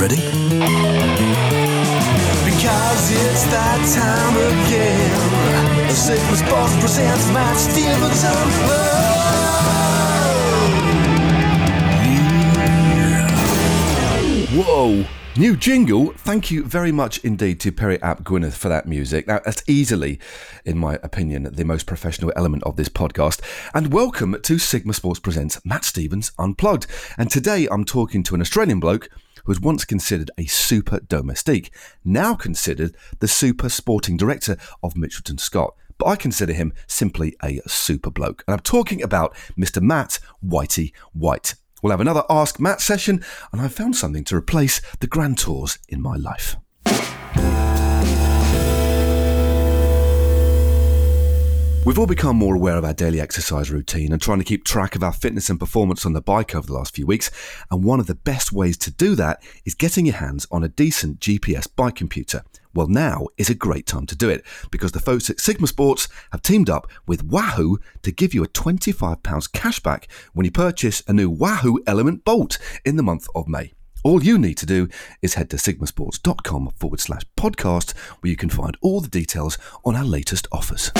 [0.00, 0.16] ready?
[2.46, 5.90] Because it's that time again.
[5.94, 8.30] Sigma Sports presents Matt Stevenson.
[14.56, 15.04] Whoa!
[15.36, 16.12] New jingle.
[16.16, 19.26] Thank you very much indeed to Perry Ap Gwyneth for that music.
[19.26, 20.18] Now, that's easily,
[20.64, 23.40] in my opinion, the most professional element of this podcast.
[23.74, 26.86] And welcome to Sigma Sports Presents Matt Stephens Unplugged.
[27.18, 29.08] And today I'm talking to an Australian bloke
[29.44, 31.72] who was once considered a super domestique,
[32.04, 35.74] now considered the super sporting director of Mitchelton Scott.
[35.98, 38.42] But I consider him simply a super bloke.
[38.46, 39.82] And I'm talking about Mr.
[39.82, 41.54] Matt Whitey White.
[41.82, 45.78] We'll have another Ask Matt session, and I've found something to replace the grand tours
[45.88, 46.56] in my life.
[51.86, 54.94] We've all become more aware of our daily exercise routine and trying to keep track
[54.94, 57.30] of our fitness and performance on the bike over the last few weeks.
[57.70, 60.68] And one of the best ways to do that is getting your hands on a
[60.68, 62.42] decent GPS bike computer.
[62.74, 66.06] Well, now is a great time to do it because the folks at Sigma Sports
[66.32, 71.14] have teamed up with Wahoo to give you a £25 cashback when you purchase a
[71.14, 73.72] new Wahoo Element Bolt in the month of May.
[74.02, 74.88] All you need to do
[75.22, 79.96] is head to sigmasports.com forward slash podcast where you can find all the details on
[79.96, 80.90] our latest offers.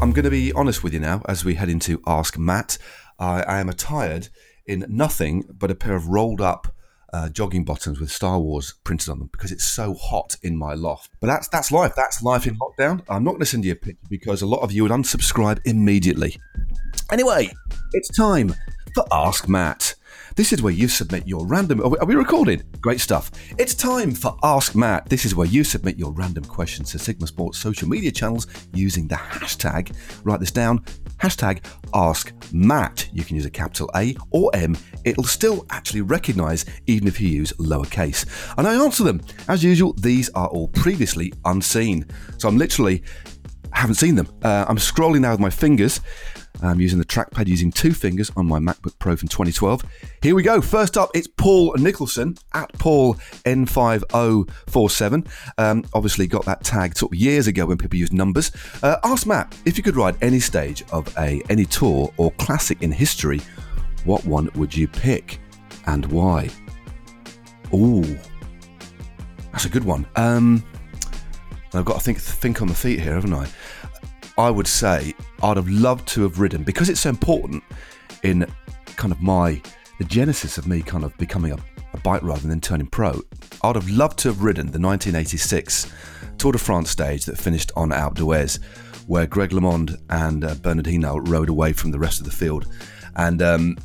[0.00, 2.78] I'm going to be honest with you now as we head into Ask Matt.
[3.18, 4.28] I, I am attired
[4.64, 6.72] in nothing but a pair of rolled up
[7.12, 10.74] uh, jogging bottoms with Star Wars printed on them because it's so hot in my
[10.74, 11.10] loft.
[11.20, 11.94] But that's that's life.
[11.96, 13.02] That's life in lockdown.
[13.08, 15.58] I'm not going to send you a picture because a lot of you would unsubscribe
[15.64, 16.36] immediately.
[17.10, 17.50] Anyway,
[17.92, 18.54] it's time
[18.94, 19.96] for Ask Matt.
[20.38, 21.80] This is where you submit your random.
[21.82, 22.64] Are we, are we recorded?
[22.80, 23.32] Great stuff.
[23.58, 25.08] It's time for Ask Matt.
[25.08, 29.08] This is where you submit your random questions to Sigma Sports social media channels using
[29.08, 29.96] the hashtag.
[30.22, 30.84] Write this down.
[31.16, 33.08] Hashtag Ask Matt.
[33.12, 34.78] You can use a capital A or M.
[35.04, 38.24] It'll still actually recognise even if you use lowercase.
[38.56, 39.20] And I answer them.
[39.48, 42.06] As usual, these are all previously unseen.
[42.36, 43.02] So I'm literally
[43.72, 44.28] haven't seen them.
[44.42, 46.00] Uh, I'm scrolling now with my fingers.
[46.62, 49.84] I'm using the trackpad using two fingers on my MacBook Pro from 2012.
[50.22, 50.60] Here we go.
[50.60, 53.14] First up, it's Paul Nicholson at Paul
[53.44, 55.26] N5047.
[55.58, 58.50] Um, obviously, got that tag sort years ago when people used numbers.
[58.82, 62.82] Uh, ask Matt if you could ride any stage of a any tour or classic
[62.82, 63.40] in history,
[64.04, 65.40] what one would you pick
[65.86, 66.48] and why?
[67.72, 68.18] Ooh,
[69.52, 70.06] that's a good one.
[70.16, 70.64] Um,
[71.74, 73.46] I've got to think think on the feet here, haven't I?
[74.38, 77.62] I would say I'd have loved to have ridden because it's so important
[78.22, 78.46] in
[78.96, 79.60] kind of my
[79.98, 81.58] the genesis of me kind of becoming a,
[81.92, 83.20] a bike rider and then turning pro.
[83.62, 85.92] I'd have loved to have ridden the 1986
[86.38, 88.62] Tour de France stage that finished on Alpe d'Huez,
[89.08, 92.66] where Greg LeMond and uh, Bernard Hinault rode away from the rest of the field,
[93.16, 93.76] and um,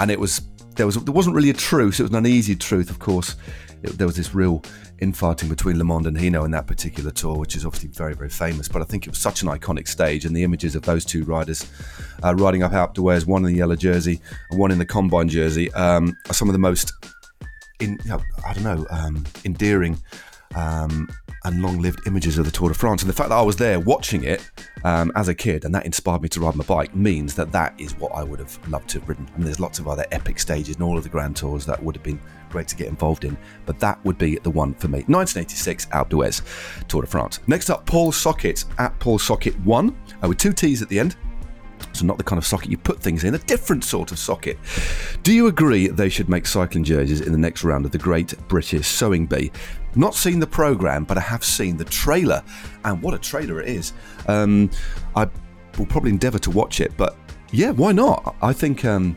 [0.00, 0.42] and it was
[0.74, 2.00] there was there wasn't really a truce.
[2.00, 3.36] It was an uneasy truth, of course.
[3.84, 4.64] It, there was this real
[5.02, 8.68] infighting between Le and Hinault in that particular tour, which is obviously very, very famous.
[8.68, 11.24] But I think it was such an iconic stage, and the images of those two
[11.24, 11.68] riders
[12.22, 14.20] uh, riding up Alpe d'Huez, one in the yellow jersey
[14.50, 16.92] and one in the combine jersey, um, are some of the most,
[17.80, 19.98] in, you know, I don't know, um, endearing
[20.54, 21.08] um,
[21.44, 23.02] and long-lived images of the Tour de France.
[23.02, 24.50] And the fact that I was there watching it
[24.84, 27.74] um, as a kid, and that inspired me to ride my bike, means that that
[27.78, 29.28] is what I would have loved to have ridden.
[29.34, 31.82] I mean, there's lots of other epic stages and all of the Grand Tours that
[31.82, 32.20] would have been
[32.50, 33.36] great to get involved in,
[33.66, 34.98] but that would be the one for me.
[35.08, 36.42] 1986 Alpe d'Huez
[36.86, 37.40] Tour de France.
[37.46, 41.16] Next up, Paul Socket at Paul Socket One uh, with two T's at the end.
[41.92, 44.58] So, not the kind of socket you put things in, a different sort of socket.
[45.22, 48.34] Do you agree they should make cycling jerseys in the next round of the Great
[48.48, 49.52] British Sewing Bee?
[49.94, 52.42] Not seen the programme, but I have seen the trailer,
[52.84, 53.92] and what a trailer it is.
[54.26, 54.70] Um,
[55.14, 55.28] I
[55.78, 57.16] will probably endeavour to watch it, but
[57.50, 58.34] yeah, why not?
[58.40, 59.16] I think um,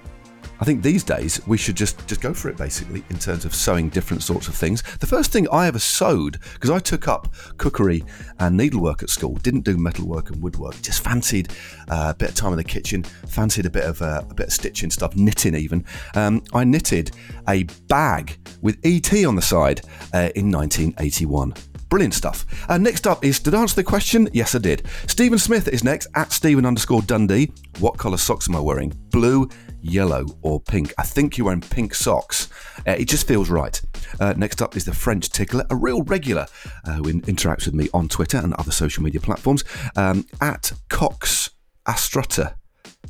[0.59, 3.53] I think these days we should just just go for it basically in terms of
[3.53, 4.83] sewing different sorts of things.
[4.99, 8.03] The first thing I ever sewed because I took up cookery
[8.39, 11.51] and needlework at school, didn't do metalwork and woodwork, just fancied
[11.89, 14.47] uh, a bit of time in the kitchen, fancied a bit of uh, a bit
[14.47, 15.85] of stitching stuff, knitting even.
[16.15, 17.11] Um, I knitted
[17.47, 19.81] a bag with ET on the side
[20.13, 21.53] uh, in 1981.
[21.89, 22.45] Brilliant stuff.
[22.67, 24.27] Uh, next up is, did I answer the question?
[24.33, 24.87] Yes, I did.
[25.07, 27.51] Stephen Smith is next at Stephen underscore Dundee.
[27.79, 28.89] What colour socks am I wearing?
[29.11, 29.47] Blue,
[29.85, 30.93] yellow, or pink?
[30.97, 32.49] I think you're wearing pink socks.
[32.87, 33.79] Uh, it just feels right.
[34.19, 36.47] Uh, next up is the French tickler, a real regular
[36.85, 39.63] uh, who interacts with me on Twitter and other social media platforms,
[39.95, 41.51] um, at Cox
[41.87, 42.55] Astrutter.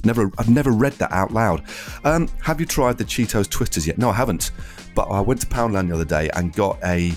[0.04, 1.64] Never, I've never read that out loud.
[2.04, 3.98] Um, have you tried the Cheetos Twisters yet?
[3.98, 4.52] No, I haven't.
[4.94, 7.14] But I went to Poundland the other day and got a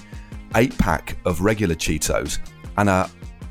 [0.56, 2.38] eight pack of regular Cheetos,
[2.76, 3.06] and uh,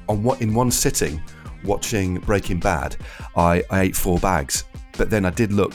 [0.09, 1.21] on what in one sitting,
[1.63, 2.95] watching Breaking Bad,
[3.36, 4.63] I, I ate four bags.
[4.98, 5.74] But then I did look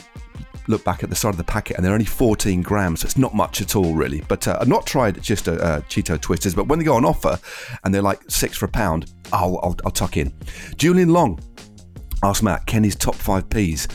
[0.69, 3.01] look back at the side of the packet, and they're only 14 grams.
[3.01, 4.23] So it's not much at all, really.
[4.29, 7.05] But uh, I've not tried just a, uh, Cheeto twisters, but when they go on
[7.05, 7.39] offer
[7.85, 10.33] and they're like six for a pound, I'll, I'll, I'll tuck in.
[10.77, 11.41] Julian Long
[12.23, 13.89] asked Matt Kenny's top five P's.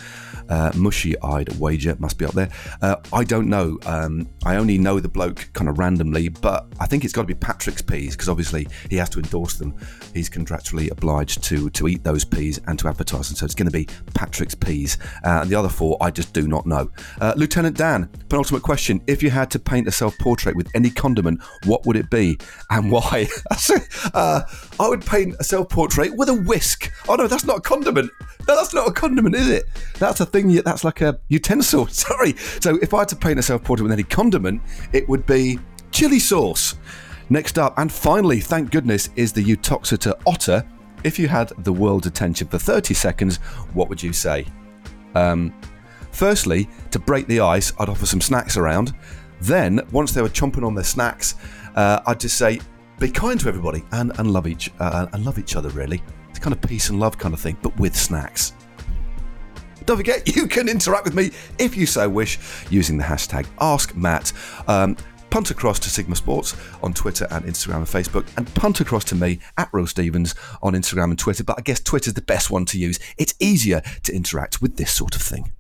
[0.49, 2.49] Uh, mushy eyed wager must be up there.
[2.81, 3.77] Uh, I don't know.
[3.85, 7.27] Um, I only know the bloke kind of randomly, but I think it's got to
[7.27, 9.75] be Patrick's peas because obviously he has to endorse them.
[10.13, 13.35] He's contractually obliged to to eat those peas and to advertise them.
[13.35, 14.97] So it's going to be Patrick's peas.
[15.23, 16.89] Uh, and the other four, I just do not know.
[17.19, 20.89] Uh, Lieutenant Dan, penultimate question: If you had to paint a self portrait with any
[20.89, 22.37] condiment, what would it be
[22.69, 23.27] and why?
[24.13, 24.41] Uh,
[24.79, 26.91] I would paint a self portrait with a whisk.
[27.07, 28.09] Oh no, that's not a condiment.
[28.47, 29.65] No, that's not a condiment, is it?
[29.99, 30.36] That's a thing.
[30.43, 31.87] That's like a utensil.
[31.87, 32.35] Sorry.
[32.61, 34.61] So if I had to paint a self portrait with any condiment,
[34.93, 35.59] it would be
[35.91, 36.75] chili sauce.
[37.29, 40.65] Next up, and finally, thank goodness, is the Uttoxeter Otter.
[41.03, 43.37] If you had the world's attention for 30 seconds,
[43.73, 44.45] what would you say?
[45.13, 45.53] Um,
[46.11, 48.93] firstly, to break the ice, I'd offer some snacks around.
[49.41, 51.35] Then, once they were chomping on their snacks,
[51.75, 52.59] uh, I'd just say,
[52.99, 55.69] be kind to everybody and, and love each uh, and love each other.
[55.69, 58.53] Really, it's kind of peace and love kind of thing, but with snacks.
[59.87, 62.37] Don't forget, you can interact with me if you so wish
[62.69, 64.33] using the hashtag AskMatt.
[64.67, 64.97] Um,
[65.29, 69.15] punt across to Sigma Sports on Twitter and Instagram and Facebook, and punt across to
[69.15, 71.45] me at Rose Stevens on Instagram and Twitter.
[71.45, 72.99] But I guess Twitter's the best one to use.
[73.17, 75.53] It's easier to interact with this sort of thing.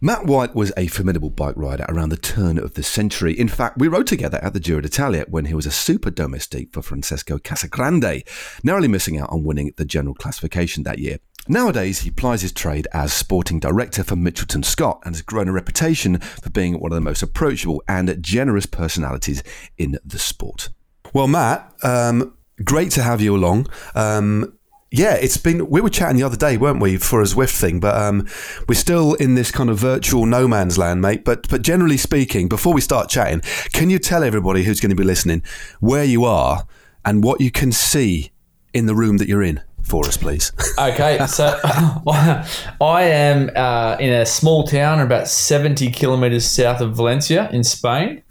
[0.00, 3.38] Matt White was a formidable bike rider around the turn of the century.
[3.38, 6.72] In fact, we rode together at the Giro d'Italia when he was a super domestique
[6.72, 8.26] for Francesco Casagrande,
[8.64, 11.18] narrowly missing out on winning the general classification that year.
[11.48, 15.52] Nowadays, he plies his trade as sporting director for Mitchelton Scott and has grown a
[15.52, 19.42] reputation for being one of the most approachable and generous personalities
[19.76, 20.68] in the sport.
[21.12, 23.66] Well, Matt, um, great to have you along.
[23.96, 24.56] Um,
[24.92, 25.68] yeah, it's been.
[25.68, 27.80] We were chatting the other day, weren't we, for a Zwift thing?
[27.80, 28.28] But um,
[28.68, 31.24] we're still in this kind of virtual no man's land, mate.
[31.24, 33.40] But but generally speaking, before we start chatting,
[33.72, 35.42] can you tell everybody who's going to be listening
[35.80, 36.66] where you are
[37.04, 38.32] and what you can see
[38.74, 40.52] in the room that you're in for us, please?
[40.78, 47.50] okay, so I am uh, in a small town about 70 kilometres south of Valencia
[47.50, 48.22] in Spain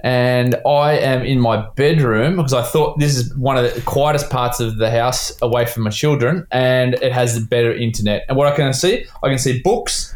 [0.00, 4.30] and I am in my bedroom because I thought this is one of the quietest
[4.30, 8.24] parts of the house away from my children, and it has the better internet.
[8.28, 10.14] And what I can see, I can see books,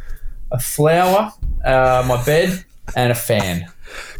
[0.52, 1.32] a flower,
[1.64, 2.64] uh, my bed,
[2.94, 3.71] and a fan.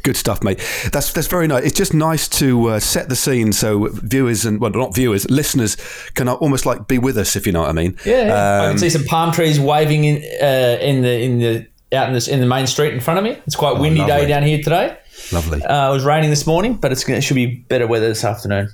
[0.02, 0.58] Good stuff, mate.
[0.92, 1.64] That's that's very nice.
[1.64, 5.76] It's just nice to uh, set the scene so viewers and well, not viewers, listeners
[6.14, 7.96] can almost like be with us, if you know what I mean.
[8.04, 8.32] Yeah, yeah.
[8.32, 12.08] Um, I can see some palm trees waving in uh, in the in the out
[12.08, 13.38] in, this, in the main street in front of me.
[13.46, 14.96] It's quite oh, windy oh, day down here today.
[15.30, 15.62] Lovely.
[15.62, 18.70] Uh, it was raining this morning, but it's, it should be better weather this afternoon.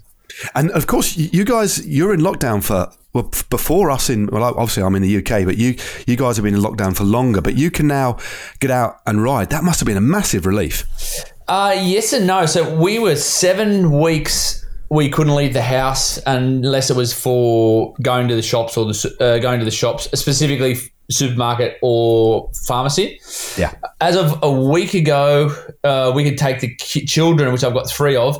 [0.55, 2.93] And of course, you guys, you're in lockdown for
[3.23, 4.27] well before us in.
[4.27, 5.77] Well, obviously, I'm in the UK, but you
[6.07, 7.41] you guys have been in lockdown for longer.
[7.41, 8.19] But you can now
[8.61, 9.51] get out and ride.
[9.51, 10.85] That must have been a massive relief.
[11.47, 12.47] Uh, yes and no.
[12.47, 14.65] So we were seven weeks.
[14.91, 19.17] We couldn't leave the house unless it was for going to the shops or the
[19.21, 20.77] uh, going to the shops specifically
[21.11, 23.21] supermarket or pharmacy.
[23.57, 23.75] Yeah.
[24.01, 25.55] As of a week ago,
[25.85, 28.39] uh, we could take the children, which I've got three of,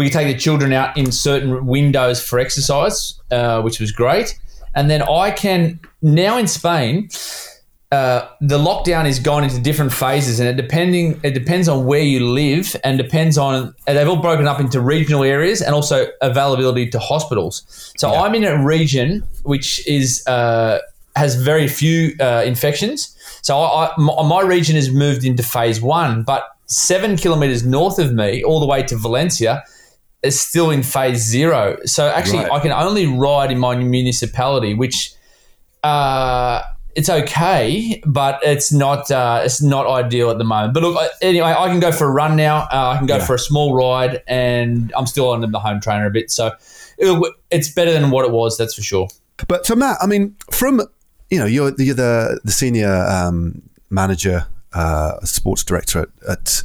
[0.00, 4.34] we could take the children out in certain windows for exercise, uh, which was great.
[4.74, 7.10] And then I can, now in Spain,
[7.92, 12.00] uh, the lockdown is gone into different phases, and it depending it depends on where
[12.12, 16.88] you live, and depends on they've all broken up into regional areas and also availability
[16.88, 17.54] to hospitals.
[17.98, 18.22] So yeah.
[18.22, 20.78] I'm in a region which is uh,
[21.14, 23.14] has very few uh, infections.
[23.42, 28.14] So I, I, my region has moved into phase one, but seven kilometers north of
[28.14, 29.62] me, all the way to Valencia,
[30.22, 31.78] is still in phase zero.
[31.84, 32.52] So actually, right.
[32.52, 35.12] I can only ride in my municipality, which
[35.82, 36.62] uh,
[36.94, 40.74] it's okay, but it's not uh, it's not ideal at the moment.
[40.74, 42.68] But look, anyway, I can go for a run now.
[42.72, 43.24] Uh, I can go yeah.
[43.24, 46.52] for a small ride, and I'm still on the home trainer a bit, so
[47.50, 48.58] it's better than what it was.
[48.58, 49.08] That's for sure.
[49.48, 50.82] But so Matt, I mean, from
[51.30, 56.62] you know, you're, you're the the senior um, manager, uh, sports director at at,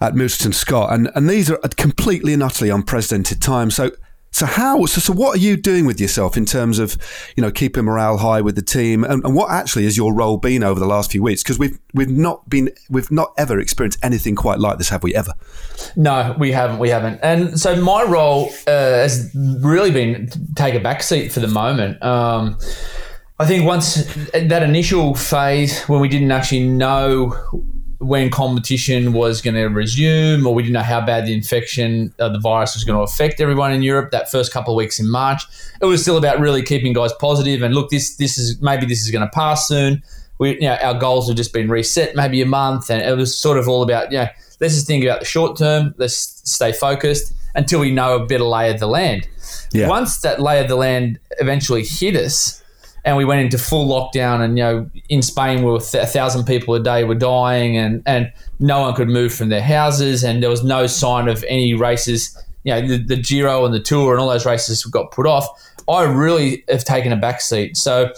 [0.00, 3.74] at Mitchelton Scott, and and these are completely and utterly unprecedented times.
[3.74, 3.90] So.
[4.32, 4.84] So how?
[4.84, 6.98] So, so what are you doing with yourself in terms of,
[7.36, 10.36] you know, keeping morale high with the team, and, and what actually has your role
[10.36, 11.42] been over the last few weeks?
[11.42, 15.14] Because we've we've not been we've not ever experienced anything quite like this, have we
[15.14, 15.32] ever?
[15.96, 16.80] No, we haven't.
[16.80, 17.18] We haven't.
[17.22, 22.02] And so my role uh, has really been take a back seat for the moment.
[22.02, 22.58] Um,
[23.38, 27.30] I think once that initial phase when we didn't actually know
[27.98, 32.28] when competition was going to resume, or we didn't know how bad the infection, uh,
[32.28, 34.10] the virus was going to affect everyone in Europe.
[34.10, 35.42] That first couple of weeks in March,
[35.80, 39.02] it was still about really keeping guys positive and look, this this is maybe this
[39.02, 40.02] is going to pass soon.
[40.38, 43.36] we, you know, our goals have just been reset, maybe a month, and it was
[43.36, 44.28] sort of all about, you know,
[44.60, 45.94] let's just think about the short term.
[45.96, 49.28] Let's stay focused until we know a better lay of the land.
[49.72, 49.88] Yeah.
[49.88, 52.62] Once that lay of the land eventually hit us,
[53.06, 56.06] and we went into full lockdown, and you know, in Spain, we were th- a
[56.08, 60.24] thousand people a day were dying, and and no one could move from their houses,
[60.24, 62.36] and there was no sign of any races.
[62.64, 65.46] You know, the, the Giro and the Tour and all those races got put off.
[65.88, 67.76] I really have taken a back seat.
[67.76, 68.12] So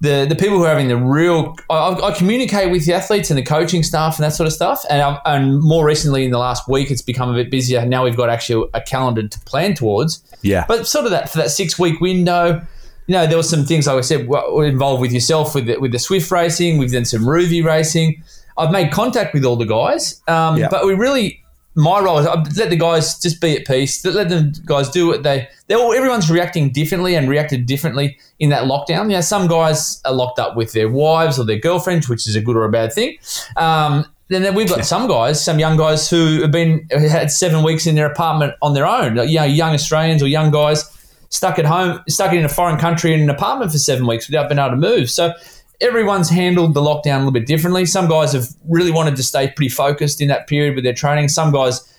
[0.00, 3.38] the the people who are having the real, I, I communicate with the athletes and
[3.38, 4.84] the coaching staff and that sort of stuff.
[4.90, 7.86] And i and more recently in the last week, it's become a bit busier.
[7.86, 10.20] Now we've got actually a calendar to plan towards.
[10.42, 10.64] Yeah.
[10.66, 12.66] But sort of that for that six week window,
[13.06, 15.92] you know, there were some things like I said involved with yourself with the, with
[15.92, 16.78] the Zwift racing.
[16.78, 18.22] We've done some Rouvy racing.
[18.58, 20.68] I've made contact with all the guys, um, Yeah.
[20.70, 21.42] but we really.
[21.78, 24.02] My role is I let the guys just be at peace.
[24.02, 25.46] Let the guys do what they.
[25.66, 29.10] They all everyone's reacting differently and reacted differently in that lockdown.
[29.10, 32.34] You know, some guys are locked up with their wives or their girlfriends, which is
[32.34, 33.18] a good or a bad thing.
[33.58, 37.62] Um, then then we've got some guys, some young guys who have been had seven
[37.62, 39.16] weeks in their apartment on their own.
[39.28, 40.82] You know, young Australians or young guys
[41.28, 44.48] stuck at home, stuck in a foreign country in an apartment for seven weeks without
[44.48, 45.10] being able to move.
[45.10, 45.32] So
[45.80, 47.84] everyone's handled the lockdown a little bit differently.
[47.86, 51.28] Some guys have really wanted to stay pretty focused in that period with their training.
[51.28, 51.92] Some guys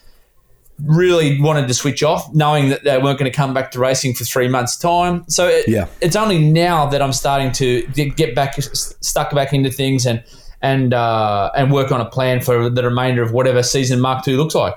[0.83, 4.13] really wanted to switch off, knowing that they weren't going to come back to racing
[4.13, 5.25] for three months' time.
[5.27, 5.87] So it, Yeah.
[6.01, 7.81] it's only now that I'm starting to
[8.15, 10.23] get back stuck back into things and
[10.61, 14.37] and uh, and work on a plan for the remainder of whatever season Mark Two
[14.37, 14.75] looks like.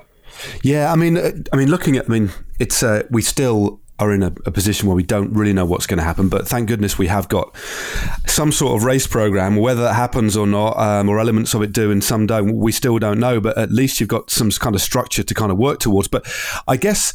[0.62, 1.18] Yeah, I mean,
[1.52, 4.88] I mean, looking at, I mean, it's uh, we still are in a, a position
[4.88, 7.54] where we don't really know what's going to happen, but thank goodness we have got
[8.26, 9.56] some sort of race program.
[9.56, 12.72] Whether that happens or not, um, or elements of it do and some don't, we
[12.72, 13.40] still don't know.
[13.40, 16.08] But at least you've got some kind of structure to kind of work towards.
[16.08, 16.26] But
[16.66, 17.12] I guess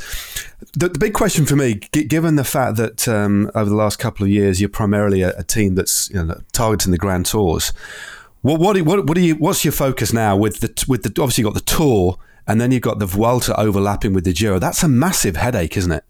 [0.73, 3.97] the, the big question for me, g- given the fact that um, over the last
[3.97, 7.73] couple of years you're primarily a, a team that's you know, targeting the Grand Tours.
[8.41, 11.51] What what what what you what's your focus now with the with the obviously you've
[11.51, 14.59] got the tour and then you've got the Vuelta overlapping with the Giro.
[14.59, 16.03] That's a massive headache, isn't it?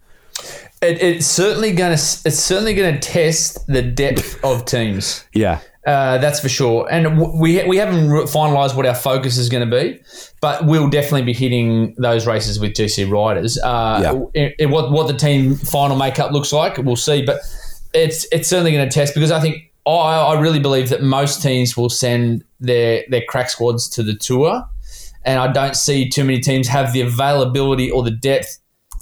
[0.81, 5.25] It, it's certainly going to it's certainly going to test the depth of teams.
[5.33, 5.61] Yeah.
[5.87, 6.87] Uh, that's for sure.
[6.91, 9.99] And w- we we haven't re- finalised what our focus is going to be,
[10.41, 13.57] but we'll definitely be hitting those races with GC riders.
[13.59, 13.99] Uh,
[14.33, 14.41] Yeah.
[14.45, 17.23] in- in what what the team final makeup looks like, we'll see.
[17.23, 17.39] But
[17.93, 21.41] it's it's certainly going to test because I think I, I really believe that most
[21.43, 24.63] teams will send their their crack squads to the tour,
[25.23, 28.57] and I don't see too many teams have the availability or the depth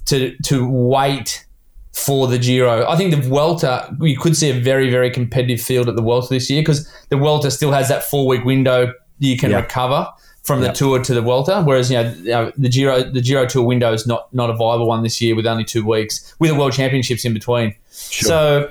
[0.08, 1.46] to to wait
[1.94, 2.88] for the Giro.
[2.90, 6.30] I think the Vuelta, you could see a very, very competitive field at the Vuelta
[6.30, 9.62] this year because the Vuelta still has that four week window you can Yeah.
[9.62, 10.08] recover
[10.44, 13.94] from the Tour to the Vuelta, whereas you know, the Giro the Giro Tour window
[13.94, 16.74] is not not a viable one this year with only two weeks with the World
[16.74, 17.74] Championships in between.
[17.92, 18.70] So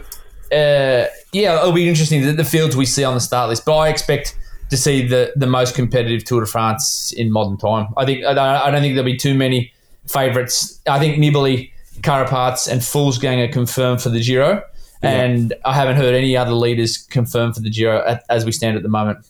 [0.53, 3.77] uh, yeah, it'll be interesting the, the fields we see on the start list, but
[3.77, 4.37] I expect.
[4.71, 8.33] To see the, the most competitive Tour de France in modern time, I think I
[8.33, 9.71] don't, I don't think there'll be too many
[10.07, 10.81] favourites.
[10.89, 11.71] I think Nibali,
[12.03, 14.63] Carapaz, and Fuglsang are confirmed for the Giro,
[15.03, 18.77] and I haven't heard any other leaders confirmed for the Giro at, as we stand
[18.77, 19.27] at the moment.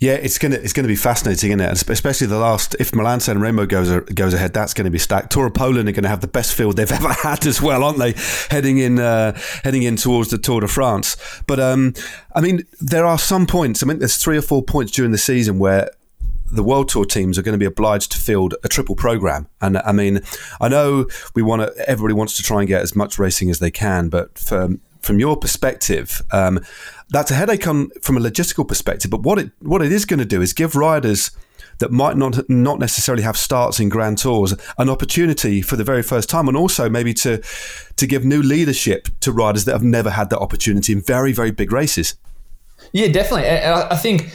[0.00, 1.88] Yeah, it's gonna it's gonna be fascinating, isn't it?
[1.90, 2.76] Especially the last.
[2.78, 5.30] If Milan San Remo goes goes ahead, that's going to be stacked.
[5.32, 7.84] Tour of Poland are going to have the best field they've ever had as well,
[7.84, 8.14] aren't they?
[8.50, 11.16] Heading in uh, heading in towards the Tour de France.
[11.46, 11.94] But um,
[12.34, 13.82] I mean, there are some points.
[13.82, 15.90] I mean, there's three or four points during the season where
[16.52, 19.48] the World Tour teams are going to be obliged to field a triple program.
[19.60, 20.20] And I mean,
[20.60, 21.88] I know we want to.
[21.88, 25.18] Everybody wants to try and get as much racing as they can, but from from
[25.18, 26.60] your perspective, um,
[27.10, 29.10] that's a headache on, from a logistical perspective.
[29.10, 31.30] But what it what it is going to do is give riders
[31.78, 36.02] that might not not necessarily have starts in Grand Tours an opportunity for the very
[36.02, 37.42] first time, and also maybe to
[37.96, 41.50] to give new leadership to riders that have never had that opportunity in very very
[41.50, 42.16] big races.
[42.92, 43.48] Yeah, definitely.
[43.48, 44.30] I I think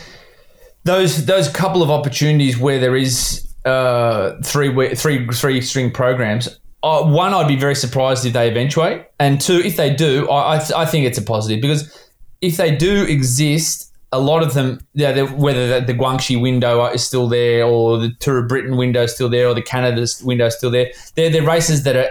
[0.88, 6.60] those those couple of opportunities where there is uh, three three three string programs.
[6.84, 10.56] Uh, one, I'd be very surprised if they eventuate, and two, if they do, I
[10.56, 12.10] I, th- I think it's a positive because
[12.42, 17.04] if they do exist, a lot of them, yeah, whether the, the Guangxi window is
[17.04, 20.46] still there, or the Tour of Britain window is still there, or the Canada window
[20.46, 22.10] is still there, they're, they're races that are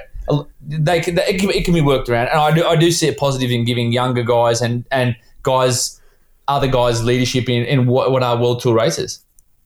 [0.61, 3.07] they can it can, it can be worked around, and I do I do see
[3.07, 6.01] it positive in giving younger guys and and guys
[6.49, 9.25] other guys leadership in, in what, what are world tour races.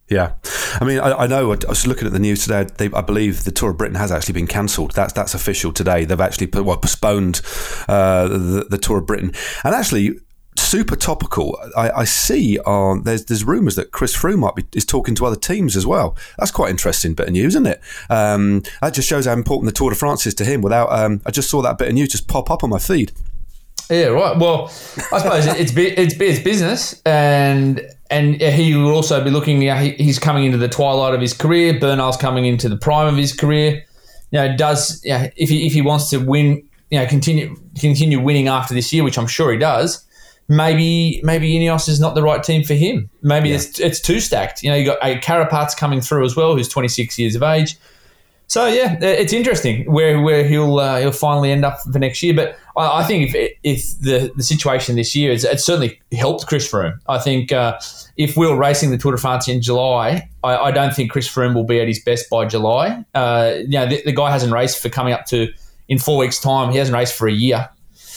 [0.09, 0.35] Yeah,
[0.81, 1.53] I mean, I, I know.
[1.53, 2.65] I was looking at the news today.
[2.65, 4.93] They, I believe the Tour of Britain has actually been cancelled.
[4.93, 6.05] That's that's official today.
[6.05, 7.41] They've actually put, well, postponed
[7.89, 9.33] uh, the, the Tour of Britain,
[9.65, 10.19] and actually.
[10.57, 11.57] Super topical.
[11.77, 15.25] I, I see on there's there's rumours that Chris Froome might be is talking to
[15.25, 16.17] other teams as well.
[16.39, 17.81] That's quite interesting bit of news, isn't it?
[18.11, 20.61] Um, that just shows how important the Tour de France is to him.
[20.61, 23.13] Without, um, I just saw that bit of news just pop up on my feed.
[23.91, 24.37] Yeah, right.
[24.39, 24.67] Well,
[25.13, 29.61] I suppose it's it's it's business, and and he will also be looking.
[29.63, 31.79] You know, he, he's coming into the twilight of his career.
[31.79, 33.85] Bernal's coming into the prime of his career.
[34.31, 37.57] You know, does you know, if he if he wants to win, you know, continue
[37.79, 40.07] continue winning after this year, which I'm sure he does.
[40.49, 43.11] Maybe maybe Ineos is not the right team for him.
[43.23, 43.57] Maybe yeah.
[43.57, 44.63] it's it's too stacked.
[44.63, 47.43] You know, you got uh, a Carapaz coming through as well, who's 26 years of
[47.43, 47.77] age.
[48.51, 52.35] So yeah, it's interesting where where he'll uh, he'll finally end up for next year.
[52.35, 56.49] But I, I think if if the, the situation this year is it certainly helped
[56.49, 56.99] Chris Froome.
[57.09, 57.79] I think uh,
[58.17, 61.55] if we're racing the Tour de France in July, I, I, don't think Chris Froome
[61.55, 63.05] will be at his best by July.
[63.15, 65.47] Uh, you know, the, the, guy hasn't raced for coming up to
[65.89, 66.73] in four weeks' time.
[66.73, 67.69] He hasn't raced for a year.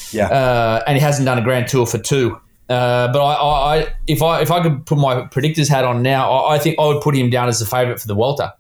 [0.10, 2.42] Yeah, uh, and he hasn't done a Grand Tour for two.
[2.70, 6.32] Uh, but I, I, if I if I could put my predictors hat on now,
[6.32, 8.56] I, I think I would put him down as the favourite for the Vuelta.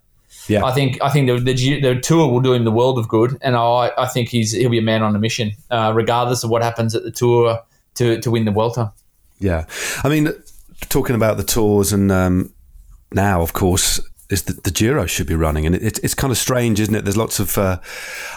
[0.48, 3.08] Yeah, I think I think the, the, the tour will do him the world of
[3.08, 6.44] good, and I, I think he's he'll be a man on a mission, uh, regardless
[6.44, 7.60] of what happens at the tour
[7.96, 8.92] to to win the Vuelta.
[9.40, 9.66] Yeah,
[10.04, 10.34] I mean,
[10.90, 12.54] talking about the tours, and um,
[13.12, 16.38] now of course is that the Giro should be running, and it, it's kind of
[16.38, 17.04] strange, isn't it?
[17.04, 17.80] There's lots of uh,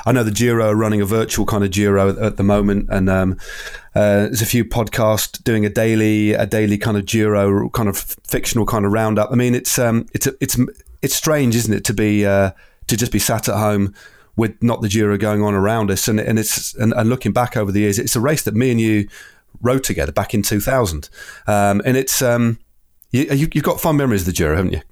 [0.05, 2.89] I know the Giro are running a virtual kind of Giro at, at the moment,
[2.91, 3.39] and um,
[3.95, 7.97] uh, there's a few podcasts doing a daily a daily kind of Giro kind of
[8.29, 9.33] fictional kind of roundup.
[9.33, 10.59] I mean, it's um, it's a, it's
[11.07, 12.51] it's strange, isn't it, to be uh,
[12.89, 13.95] to just be sat at home
[14.35, 17.57] with not the Giro going on around us, and and it's and, and, looking back
[17.57, 19.09] over the years, it's a race that me and you
[19.63, 21.09] rode together back in 2000,
[21.47, 22.59] um, and it's um,
[23.13, 24.83] you, you, have got fond memories of the Giro, haven't you?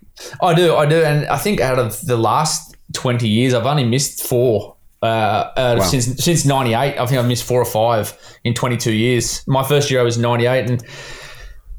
[0.40, 3.84] I do, I do, and I think out of the last 20 years, I've only
[3.84, 4.76] missed four.
[5.02, 5.84] Uh, uh, wow.
[5.84, 9.42] Since since '98, I think I've missed four or five in 22 years.
[9.48, 10.84] My first year I was '98, and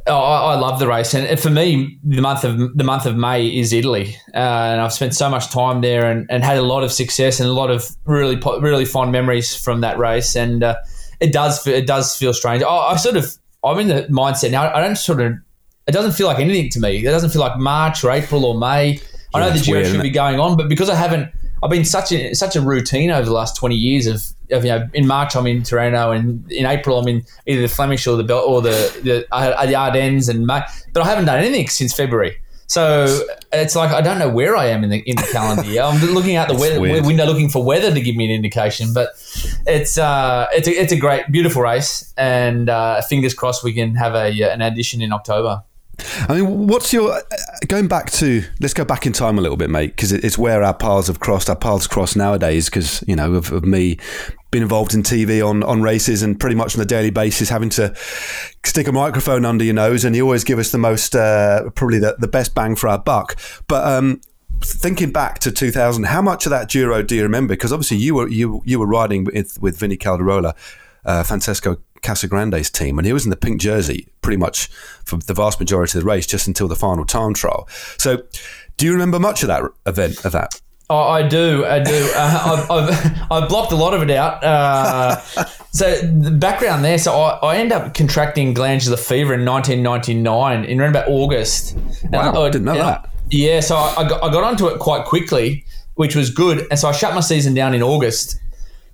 [0.08, 3.48] Oh, I, love the race, and for me, the month of the month of May
[3.48, 6.84] is Italy, uh, and I've spent so much time there and, and had a lot
[6.84, 10.36] of success and a lot of really really fond memories from that race.
[10.36, 10.76] And uh,
[11.20, 12.62] it does it does feel strange.
[12.62, 14.72] I, I, sort of I'm in the mindset now.
[14.72, 15.34] I don't sort of
[15.88, 16.98] it doesn't feel like anything to me.
[16.98, 19.00] It doesn't feel like March or April or May.
[19.34, 21.32] I know the Giro should be going on, but because I haven't
[21.66, 24.70] I've been such a such a routine over the last twenty years of, of you
[24.70, 28.16] know in March I'm in Tirreno and in April I'm in either the Flemish or
[28.18, 30.62] the Bel- or the the, uh, the Ardennes and May,
[30.94, 32.38] but I haven't done anything since February.
[32.68, 35.82] So it's like I don't know where I am in the in the calendar year.
[35.82, 38.94] I'm looking out the weather, window looking for weather to give me an indication.
[38.94, 39.10] But
[39.66, 43.96] it's uh, it's a, it's a great, beautiful race, and uh, fingers crossed we can
[43.96, 45.64] have a an addition in October.
[46.28, 47.22] I mean, what's your
[47.68, 48.44] going back to?
[48.60, 51.20] Let's go back in time a little bit, mate, because it's where our paths have
[51.20, 51.50] crossed.
[51.50, 53.98] Our paths cross nowadays because you know of, of, me
[54.52, 57.70] being involved in TV on on races and pretty much on a daily basis, having
[57.72, 57.94] to
[58.64, 62.00] stick a microphone under your nose, and you always give us the most, uh, probably
[62.00, 63.38] the, the best bang for our buck.
[63.68, 64.22] But um,
[64.62, 67.54] thinking back to 2000, how much of that Giro do you remember?
[67.54, 70.56] Because obviously you were you you were riding with, with Vini Caldirola,
[71.06, 74.68] uh, Francesco Casagrande's team, and he was in the pink jersey pretty much
[75.04, 77.68] for the vast majority of the race, just until the final time trial.
[77.98, 78.24] So,
[78.78, 80.24] do you remember much of that event?
[80.24, 80.62] Of that?
[80.88, 82.12] Oh, I do, I do.
[82.16, 84.44] Uh, I've, I've, I've, blocked a lot of it out.
[84.44, 85.20] Uh,
[85.72, 86.98] so the background there.
[86.98, 91.76] So I, I end up contracting glandular fever in 1999 in around about August.
[92.12, 93.10] Wow, I, I didn't know that.
[93.30, 95.66] Yeah, so I got, I got onto it quite quickly,
[95.96, 96.68] which was good.
[96.70, 98.40] And so I shut my season down in August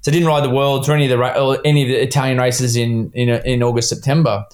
[0.01, 2.75] so I didn't ride the Worlds or any of the any of the Italian races
[2.75, 4.45] in in, in August September.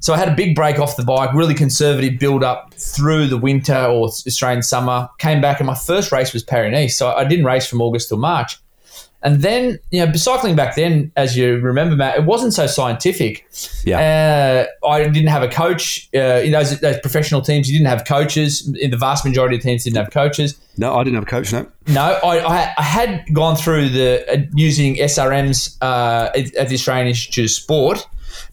[0.00, 3.38] So I had a big break off the bike, really conservative build up through the
[3.38, 5.08] winter or Australian summer.
[5.18, 6.96] Came back and my first race was Paris.
[6.96, 8.58] So I didn't race from August till March.
[9.24, 13.48] And then, you know, cycling back then, as you remember, Matt, it wasn't so scientific.
[13.82, 14.68] Yeah.
[14.84, 16.10] Uh, I didn't have a coach.
[16.14, 18.70] Uh, in those, those professional teams, you didn't have coaches.
[18.78, 20.60] In the vast majority of teams, didn't have coaches.
[20.76, 21.54] No, I didn't have a coach.
[21.54, 21.66] No.
[21.86, 27.06] No, I, I had gone through the uh, using SRMs uh, at, at the Australian
[27.06, 28.06] Institute of Sport,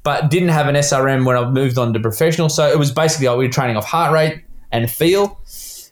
[0.04, 2.48] but didn't have an SRM when I moved on to professional.
[2.48, 5.38] So it was basically like we were training off heart rate and feel.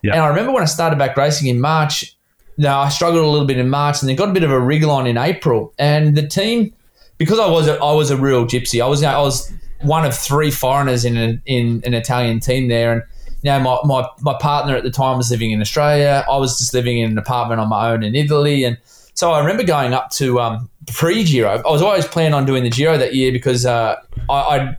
[0.04, 0.14] Yeah.
[0.14, 2.16] And I remember when I started back racing in March,
[2.60, 4.60] now I struggled a little bit in March, and then got a bit of a
[4.60, 5.74] wriggle on in April.
[5.80, 6.74] And the team,
[7.18, 8.84] because I was a, I was a real gypsy.
[8.84, 12.92] I was I was one of three foreigners in an, in an Italian team there,
[12.92, 13.02] and
[13.42, 16.26] you know my, my my partner at the time was living in Australia.
[16.30, 18.78] I was just living in an apartment on my own in Italy, and
[19.14, 21.64] so I remember going up to um, pre Giro.
[21.66, 23.96] I was always planning on doing the Giro that year because uh,
[24.30, 24.78] I, I,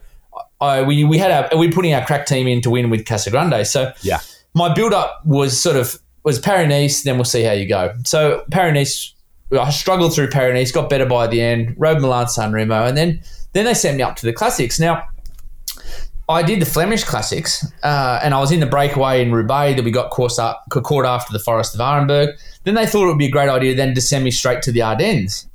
[0.61, 3.07] I we we had our we were putting our crack team in to win with
[3.07, 3.67] Casagrande.
[3.67, 4.21] So yeah,
[4.53, 7.95] my build up was sort of was Paris then we'll see how you go.
[8.05, 9.15] So Paris
[9.59, 13.21] I struggled through Paris got better by the end, rode Milan San Remo, and then
[13.53, 14.79] then they sent me up to the classics.
[14.79, 15.03] Now,
[16.29, 19.85] I did the Flemish classics, uh, and I was in the breakaway in Roubaix that
[19.85, 22.35] we got caught, up, caught after the Forest of Arenberg.
[22.63, 24.73] Then they thought it would be a great idea then to send me straight to
[24.73, 25.49] the Ardennes.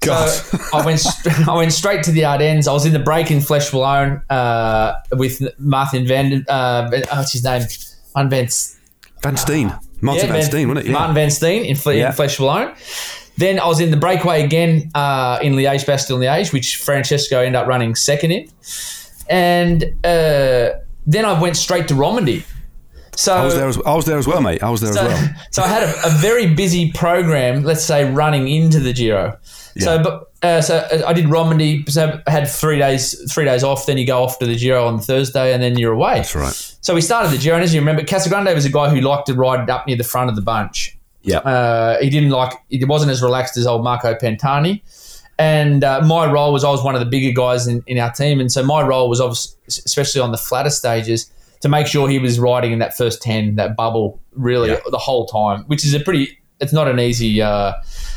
[0.00, 0.28] God.
[0.28, 2.68] So I went st- I went straight to the Ardennes.
[2.68, 7.44] I was in the break in Flèche Wallonne uh, with Martin Van uh, what's his
[7.44, 7.62] name?
[8.14, 8.28] Van
[9.22, 9.72] Van Steen.
[10.00, 10.90] Martin Van Steen, wasn't it?
[10.90, 10.98] Yeah.
[10.98, 12.08] Martin Van Steen in, Fle- Yeah.
[12.10, 12.74] in Flèche Wallonne.
[13.36, 17.56] Then I was in the breakaway again uh, in Liège, Bastogne Liège, which Francesco ended
[17.56, 18.48] up running second in.
[19.28, 22.44] And uh, then I went straight to Romandy.
[23.16, 24.62] So I was there as I was there as well, mate.
[24.62, 25.34] I was there so, as well.
[25.50, 29.38] so I had a, a very busy program, let's say, running into the Giro.
[29.80, 31.84] So, but uh, so I did Romandy.
[31.88, 33.86] So I had three days, three days off.
[33.86, 36.16] Then you go off to the Giro on Thursday, and then you're away.
[36.16, 36.76] That's right.
[36.80, 39.26] So we started the Giro, and as you remember, Casagrande was a guy who liked
[39.26, 40.96] to ride up near the front of the bunch.
[41.22, 41.38] Yeah.
[41.38, 42.52] Uh, he didn't like.
[42.68, 44.82] He wasn't as relaxed as old Marco Pantani.
[45.36, 48.12] And uh, my role was I was one of the bigger guys in, in our
[48.12, 51.28] team, and so my role was obviously, especially on the flatter stages,
[51.62, 54.78] to make sure he was riding in that first ten, that bubble, really Yeah.
[54.90, 56.38] the whole time, which is a pretty.
[56.60, 57.72] It's not an easy, uh,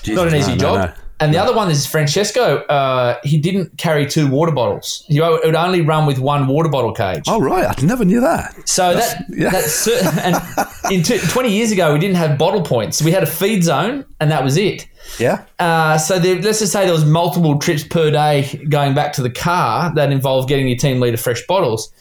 [0.05, 0.75] not an easy no, no, job.
[0.75, 0.93] no.
[1.19, 2.57] And the other one is Francesco.
[2.65, 5.03] Uh, he didn't carry two water bottles.
[5.07, 7.23] He would only run with one water bottle cage.
[7.27, 8.69] Oh right, I never knew that.
[8.69, 9.49] So that yeah.
[9.49, 9.87] that's
[10.19, 10.35] and
[10.91, 13.01] in t- twenty years ago we didn't have bottle points.
[13.01, 14.87] We had a feed zone, and that was it.
[15.19, 15.43] Yeah.
[15.57, 19.23] Uh, so there, let's just say there was multiple trips per day going back to
[19.23, 21.91] the car that involved getting your team leader fresh bottles.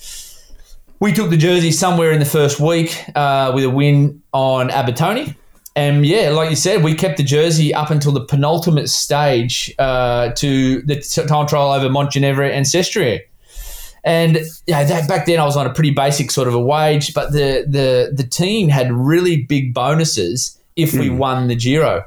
[1.01, 5.37] We took the jersey somewhere in the first week uh, with a win on Abetone.
[5.77, 10.31] And yeah, like you said, we kept the jersey up until the penultimate stage uh,
[10.31, 10.97] to the
[11.29, 13.21] time trial over Montgenevre and Sestriere.
[14.03, 17.13] And yeah, that, back then I was on a pretty basic sort of a wage,
[17.13, 22.05] but the the the team had really big bonuses if we won the Giro.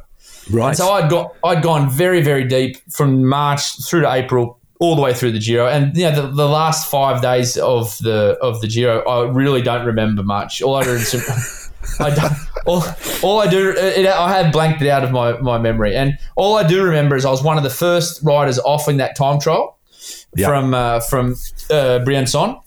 [0.49, 0.69] Right.
[0.69, 4.95] And so I'd got I'd gone very very deep from March through to April, all
[4.95, 8.37] the way through the Giro, and you know the, the last five days of the
[8.41, 10.61] of the Giro, I really don't remember much.
[10.61, 11.58] All I is-
[11.99, 12.33] I don't,
[12.65, 12.83] all,
[13.23, 16.57] all I do, it, I had blanked it out of my, my memory, and all
[16.57, 19.39] I do remember is I was one of the first riders off in that time
[19.39, 19.77] trial
[20.35, 20.47] Yeah.
[20.47, 21.31] from uh, from
[21.69, 22.59] uh, Briançon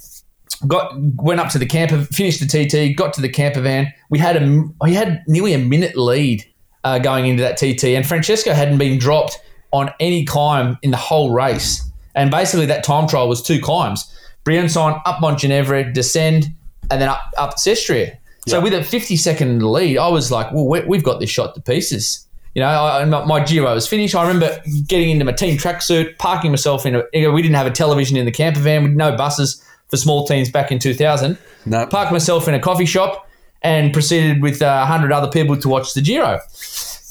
[0.66, 3.92] got went up to the camper, finished the TT, got to the camper van.
[4.10, 6.44] We had a we had nearly a minute lead
[6.84, 9.38] uh, going into that TT, and Francesco hadn't been dropped
[9.72, 11.82] on any climb in the whole race.
[12.14, 14.12] And basically, that time trial was two climbs:
[14.44, 16.46] Briançon up Montgenevre, descend,
[16.90, 18.18] and then up up Sestriere.
[18.46, 21.54] So with a 50 second lead, I was like, well, we- we've got this shot
[21.54, 22.26] to pieces.
[22.54, 24.14] You know, I, my, my Giro was finished.
[24.14, 27.02] I remember getting into my team tracksuit, parking myself in a.
[27.12, 29.96] you know, We didn't have a television in the camper van, with no buses for
[29.96, 31.38] small teams back in 2000.
[31.66, 31.86] No.
[31.86, 33.26] Parked myself in a coffee shop
[33.62, 36.40] and proceeded with uh, 100 other people to watch the Giro.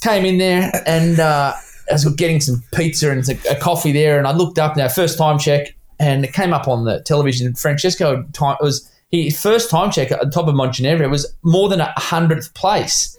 [0.02, 1.54] Came in there and uh,
[1.88, 5.16] I was getting some pizza and a coffee there, and I looked up now, first
[5.18, 7.54] time check, and it came up on the television.
[7.54, 11.68] Francesco time it was he first time check at the top of Montgenevre was more
[11.68, 13.16] than a hundredth place,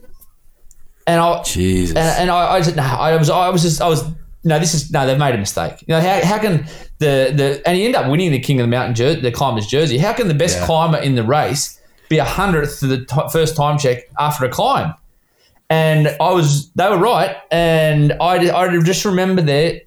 [1.08, 1.96] and I Jesus.
[1.96, 4.04] and, and I, I, just, no, I was, I was just, I was,
[4.44, 5.82] no, this is, no, they've made a mistake.
[5.82, 6.66] You know, how, how can
[7.00, 9.68] the, the, and he ended up winning the King of the Mountain jersey, the climber's
[9.68, 9.98] jersey.
[9.98, 10.66] How can the best Yeah.
[10.66, 11.80] climber in the race
[12.10, 14.94] be a hundredth to the t- first time check after a climb?
[15.70, 17.38] And I was, they were right.
[17.52, 19.82] And I, I just remember there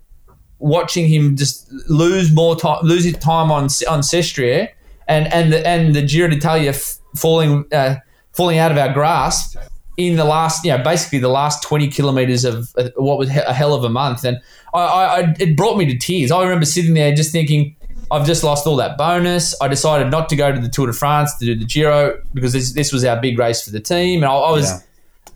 [0.59, 4.71] watching him just lose more time, lose his time on on Sestriere,
[5.09, 7.97] and and the and the Giro d'Italia f- falling uh,
[8.33, 9.57] falling out of our grasp
[9.97, 13.75] in the last, you know, basically the last twenty kilometers of what was a hell
[13.75, 14.39] of a month, and
[14.75, 16.31] I, I, it brought me to tears.
[16.31, 17.75] I remember sitting there just thinking.
[18.09, 19.61] I've just lost all that bonus.
[19.61, 22.53] I decided not to go to the Tour de France to do the Giro because
[22.53, 24.79] this, this was our big race for the team, and I, I was Yeah.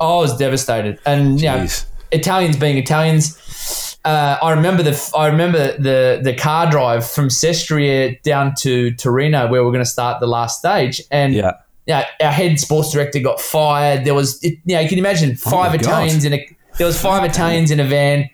[0.01, 1.01] I was devastated.
[1.05, 1.67] And you know,
[2.13, 8.21] Italians being Italians, uh, I remember the I remember the the car drive from Sestriere
[8.23, 11.53] down to Torino where we're going to start the last stage, and Yeah.
[11.87, 14.05] yeah, our head sports director got fired.
[14.05, 15.81] There was, it, you know, you can imagine five Oh my God.
[15.81, 18.29] Italians in a there was five Italians in a van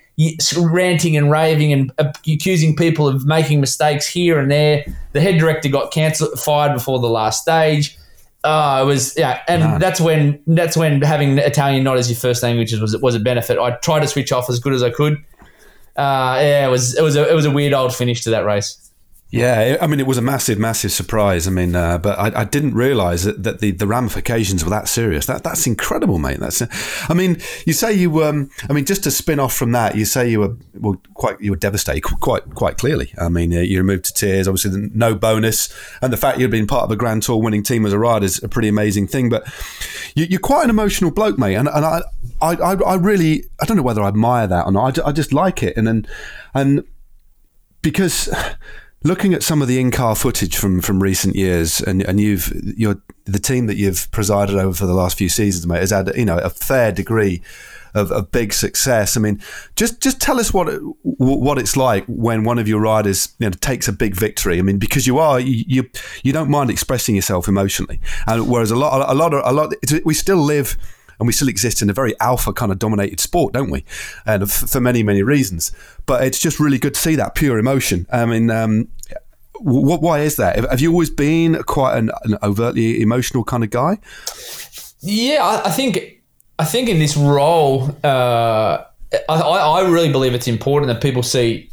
[0.57, 4.85] ranting and raving and accusing people of making mistakes here and there.
[5.12, 7.98] The head director got cancelled, fired before the last stage.
[8.44, 12.42] Uh, it was yeah, and that's when that's when having Italian not as your first
[12.44, 13.59] language was was a benefit.
[13.59, 15.18] I tried to switch off as good as I could.
[15.96, 18.44] Uh, yeah, it was it was a it was a weird old finish to that
[18.44, 18.82] race.
[19.28, 21.48] Yeah, I mean, it was a massive, massive surprise.
[21.48, 24.87] I mean, uh, but I, I didn't realise that, that the, the ramifications were that
[24.87, 25.26] serious.
[25.26, 26.38] That that's incredible, mate.
[26.38, 26.62] That's,
[27.11, 30.04] I mean, you say you, um, I mean, just to spin off from that, you
[30.04, 33.12] say you were well, quite, you were devastated, quite, quite clearly.
[33.18, 34.46] I mean, uh, you removed to tears.
[34.46, 37.85] Obviously, no bonus, and the fact you'd been part of a Grand Tour winning team
[37.85, 39.28] as a rider is a pretty amazing thing.
[39.28, 39.44] But
[40.14, 42.02] you, you're quite an emotional bloke, mate, and, and I,
[42.40, 44.99] I, I, I really, I don't know whether I admire that or not.
[44.99, 46.09] I, I just like it, and and
[46.55, 46.85] and
[47.83, 48.29] because
[49.03, 53.01] looking at some of the in-car footage from from recent years, and and you've you're
[53.25, 56.25] the team that you've presided over for the last few seasons, mate, has had you
[56.25, 57.42] know a fair degree
[57.94, 59.16] of, of big success.
[59.16, 59.40] I mean,
[59.75, 63.46] just just tell us what it, what it's like when one of your riders you
[63.46, 64.59] know, takes a big victory.
[64.59, 65.90] I mean, because you are you you,
[66.22, 69.72] you don't mind expressing yourself emotionally, and whereas a lot a lot of, a lot
[70.05, 70.77] we still live
[71.18, 73.85] and we still exist in a very alpha kind of dominated sport, don't we?
[74.24, 75.72] And f- for many, many reasons.
[76.07, 78.07] But it's just really good to see that pure emotion.
[78.12, 78.88] I mean, um,
[79.61, 80.57] what, why is that?
[80.57, 83.98] Have you always been quite an, an overtly emotional kind of guy?
[85.00, 86.22] Yeah, I, I, think
[86.59, 88.85] I think in this role, uh,
[89.29, 91.70] I, I really believe it's important that people see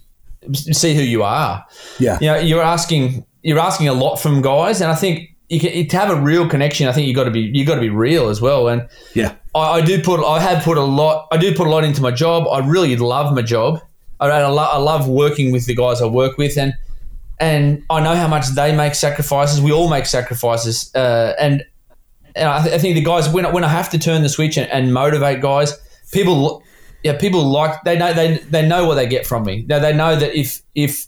[0.54, 1.66] see who you are.
[2.00, 5.60] Yeah, you know, you're asking you're asking a lot from guys, and I think you
[5.60, 6.88] can, to have a real connection.
[6.88, 8.68] I think you got to be you got to be real as well.
[8.68, 11.70] And yeah, I, I, do put I have put a lot I do put a
[11.70, 12.48] lot into my job.
[12.48, 13.80] I really love my job.
[14.20, 16.74] I, I, lo- I love working with the guys I work with, and
[17.40, 19.62] and I know how much they make sacrifices.
[19.62, 21.64] We all make sacrifices, uh, and
[22.36, 24.58] and I, th- I, think the guys when when I have to turn the switch
[24.58, 25.78] and, and, motivate guys,
[26.12, 26.64] people
[27.04, 29.66] yeah people like they know they they know what they get from me.
[29.68, 31.08] Now they know that if if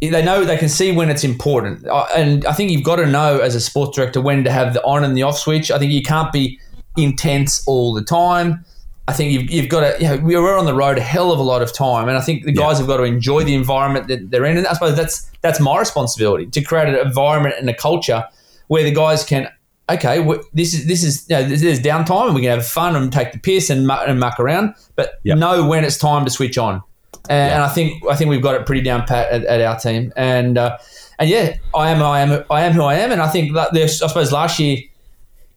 [0.00, 3.38] they know they can see when it's important, and I think you've got to know
[3.38, 5.70] as a sports director when to have the on and the off switch.
[5.70, 6.58] I think you can't be
[6.96, 8.64] intense all the time.
[9.08, 11.40] I think you've, you've got to, you know, we're on the road a hell of
[11.40, 12.08] a lot of time.
[12.08, 12.78] And I think the guys yeah.
[12.78, 14.56] have got to enjoy the environment that they're in.
[14.56, 18.24] And I suppose that's, that's my responsibility to create an environment and a culture
[18.68, 19.48] where the guys can,
[19.90, 23.12] okay, this is, this is, you know, there's downtime and we can have fun and
[23.12, 25.38] take the piss and, muck, and muck around, but yep.
[25.38, 26.80] know when it's time to switch on.
[27.30, 27.54] And, yeah.
[27.54, 30.12] and, I think, I think we've got it pretty down pat at, at our team.
[30.16, 30.76] And, uh,
[31.18, 33.12] and yeah, I am, I am, I am who I am.
[33.12, 34.78] And I think that there's, I suppose last year,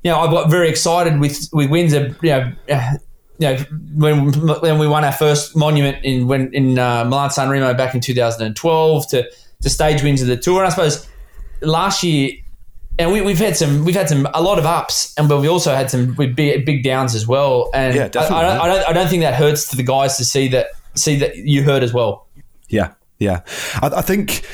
[0.04, 2.52] you know, I got very excited with, with wins of, you know,
[3.40, 3.58] you know,
[3.96, 4.32] when
[4.62, 8.00] when we won our first monument in when in uh, Milan San Remo back in
[8.00, 9.32] 2012 to
[9.62, 11.10] to stage wins of the tour, and I suppose
[11.62, 12.32] last year,
[13.00, 15.48] and we, have had some we've had some a lot of ups, and but we
[15.48, 17.72] also had some big big downs as well.
[17.74, 18.04] And yeah.
[18.04, 20.48] I, I, don't, I don't I don't think that hurts to the guys to see
[20.50, 22.28] that see that you heard as well.
[22.70, 23.42] Yeah, yeah,
[23.82, 24.46] I, I think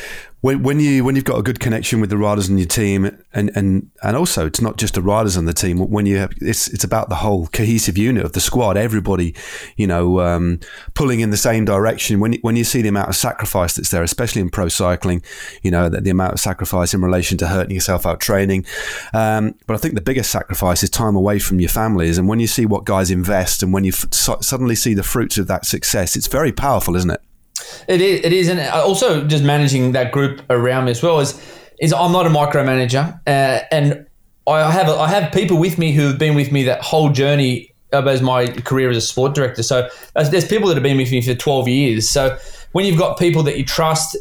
[0.41, 3.05] when, when you when you've got a good connection with the riders in your team,
[3.33, 5.79] and and and also it's not just the riders on the team.
[5.79, 8.77] When you have, it's it's about the whole cohesive unit of the squad.
[8.77, 9.35] Everybody,
[9.75, 10.59] you know, um,
[10.93, 12.19] pulling in the same direction.
[12.21, 15.21] When when you see the amount of sacrifice that's there, especially in pro cycling,
[15.61, 18.65] you know, the, the amount of sacrifice in relation to hurting yourself out training.
[19.13, 22.17] Um, but I think the biggest sacrifice is time away from your families.
[22.17, 25.37] And when you see what guys invest, and when you f- suddenly see the fruits
[25.37, 27.21] of that success, it's very powerful, isn't it?
[27.87, 31.39] It is, it is, and also just managing that group around me as well is
[31.79, 34.05] is I'm not a micromanager, uh, and
[34.47, 37.73] I have I have people with me who have been with me that whole journey
[37.91, 39.63] as my career as a sport director.
[39.63, 42.09] So there's people that have been with me for 12 years.
[42.09, 42.37] So
[42.71, 44.15] when you've got people that you trust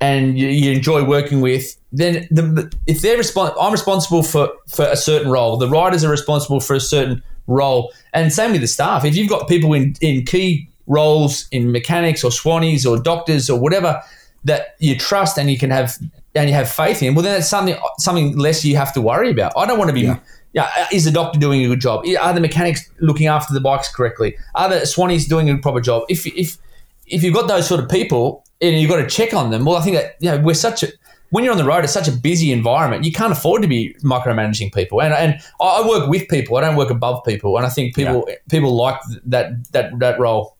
[0.00, 4.84] and you, you enjoy working with, then the, if they're respons- I'm responsible for for
[4.84, 5.56] a certain role.
[5.56, 9.04] The riders are responsible for a certain role, and same with the staff.
[9.04, 13.58] If you've got people in in key roles in mechanics or swannies or doctors or
[13.58, 14.02] whatever
[14.44, 15.96] that you trust and you can have
[16.34, 19.30] and you have faith in, well, then it's something something less you have to worry
[19.30, 19.52] about.
[19.56, 20.02] I don't want to be.
[20.02, 20.18] Yeah.
[20.52, 22.04] yeah uh, is the doctor doing a good job?
[22.20, 24.36] Are the mechanics looking after the bikes correctly?
[24.54, 26.04] Are the swannies doing a proper job?
[26.08, 26.58] If if
[27.06, 29.76] if you've got those sort of people and you've got to check on them, well,
[29.76, 30.88] I think that you know we're such a
[31.34, 33.04] when you're on the road, it's such a busy environment.
[33.04, 35.02] You can't afford to be micromanaging people.
[35.02, 36.56] And and I work with people.
[36.56, 37.56] I don't work above people.
[37.56, 38.36] And I think people yeah.
[38.48, 40.53] people like that that that role.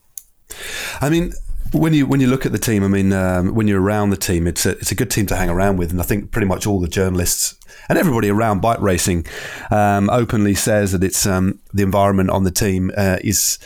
[1.00, 1.32] I mean,
[1.72, 4.16] when you when you look at the team, I mean, um, when you're around the
[4.16, 6.46] team, it's a it's a good team to hang around with, and I think pretty
[6.46, 7.56] much all the journalists
[7.88, 9.26] and everybody around bike racing
[9.70, 13.58] um, openly says that it's um, the environment on the team uh, is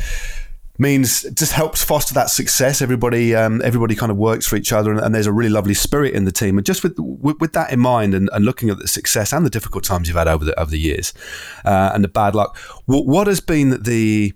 [0.79, 2.81] means just helps foster that success.
[2.81, 5.75] Everybody um, everybody kind of works for each other, and, and, there's a really lovely
[5.75, 6.57] spirit in the team.
[6.57, 9.45] And just with with, with that in mind, and, and, looking at the success and
[9.45, 11.13] the difficult times you've had over the over the years,
[11.65, 14.33] uh, and the bad luck, what, what has been the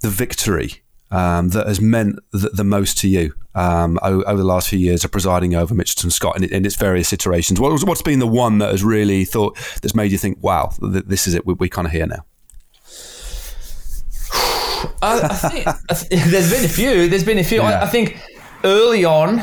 [0.00, 0.83] the victory?
[1.10, 5.04] Um, that has meant the, the most to you um, over the last few years
[5.04, 7.60] of presiding over Mitchelton Scott in, in, its various iterations?
[7.60, 11.26] What, what's been the one that has really thought that's made you think, "Wow, this
[11.26, 11.46] is it.
[11.46, 12.24] We, we kind of here now."
[15.02, 17.08] I, I, think, I th- there's been a few.
[17.08, 17.62] There's been a few.
[17.62, 17.80] Yeah.
[17.80, 18.18] I, I, think
[18.64, 19.42] early on,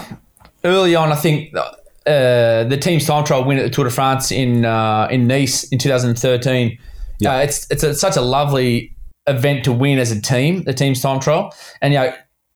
[0.64, 4.32] early on, I think uh, the team's time trial win at the Tour de France
[4.32, 6.78] in uh, in Nice in 2013.
[7.20, 8.94] Yeah, uh, it's it's a, such a lovely
[9.28, 12.14] event to win as a team, the team's time trial, and you know,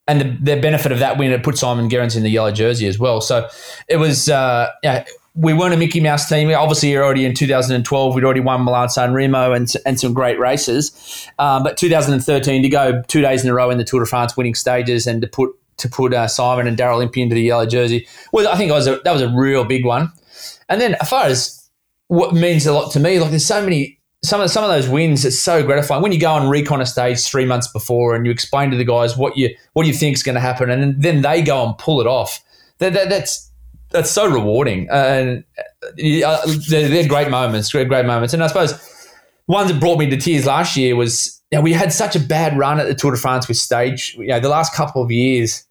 [0.08, 2.86] and the, the benefit of that win it put Simon Gerrans in the yellow jersey
[2.86, 3.20] as well.
[3.20, 3.48] So
[3.88, 4.70] it was, uh,
[5.34, 6.50] we weren't a Mickey Mouse team.
[6.50, 8.14] Obviously, you're already in 2012.
[8.14, 11.28] We'd already won Milan San Remo and and some great races.
[11.38, 14.36] Um, but 2013 to go two days in a row in the Tour de France,
[14.36, 17.66] winning stages, and to put to put uh, Simon and Daryl Impey into the yellow
[17.66, 20.10] jersey well, I think was a, that was a real big one.
[20.68, 21.68] And then as far as
[22.08, 24.88] what means a lot to me, like there's so many some of some of those
[24.88, 26.02] wins it's so gratifying.
[26.02, 28.84] When you go on recon a stage three months before and you explain to the
[28.84, 31.76] guys what you what you think is going to happen and then they go and
[31.78, 32.42] pull it off
[32.78, 33.50] that, that, that's
[33.90, 34.88] that's so rewarding.
[34.90, 35.44] And
[36.24, 38.34] uh, they're, they're, great moments great great moments.
[38.34, 38.74] And I suppose
[39.46, 42.20] one that brought me to tears last year was you know, we had such a
[42.20, 45.10] bad run at the Tour de France with stage you know the last couple of
[45.10, 45.64] years.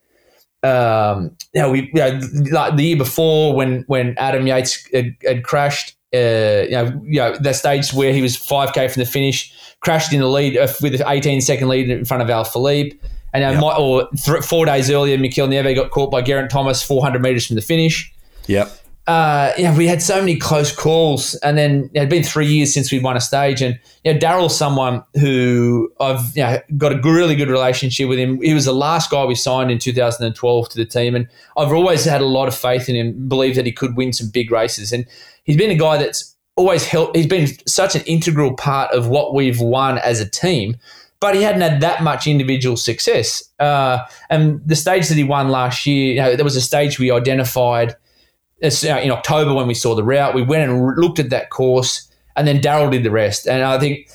[0.64, 2.20] Um, you know, we you know,
[2.52, 7.20] like the year before when when Adam Yates had, had crashed uh, you know, you
[7.20, 10.68] know, the stage where he was 5K from the finish, crashed in the lead uh,
[10.82, 12.98] with an 18 second lead in front of Alaphilippe.
[13.34, 13.62] And uh, yep.
[13.62, 17.48] my, or th- four days earlier, Mikel Nieve got caught by Geraint Thomas 400 metres
[17.48, 18.14] from the finish.
[18.48, 18.72] Yep.
[19.08, 22.74] Uh, yeah, we had so many close calls, and then it had been three years
[22.74, 23.62] since we'd won a stage.
[23.62, 28.18] And you know, Daryl's someone who I've you know, got a really good relationship with
[28.18, 28.42] him.
[28.42, 32.04] He was the last guy we signed in 2012 to the team, and I've always
[32.04, 33.28] had a lot of faith in him.
[33.28, 35.06] believed that he could win some big races, and
[35.46, 37.16] he's been a guy that's always helped.
[37.16, 40.78] He's been such an integral part of what we've won as a team,
[41.20, 43.44] but he hadn't had that much individual success.
[43.60, 47.00] Uh, and the stage that he won last year, you know, there was a stage
[47.00, 47.96] we identified
[48.64, 50.36] uh, in October when we saw the route.
[50.36, 53.48] We went and looked at that course, and then Daryl did the rest.
[53.48, 54.10] And I think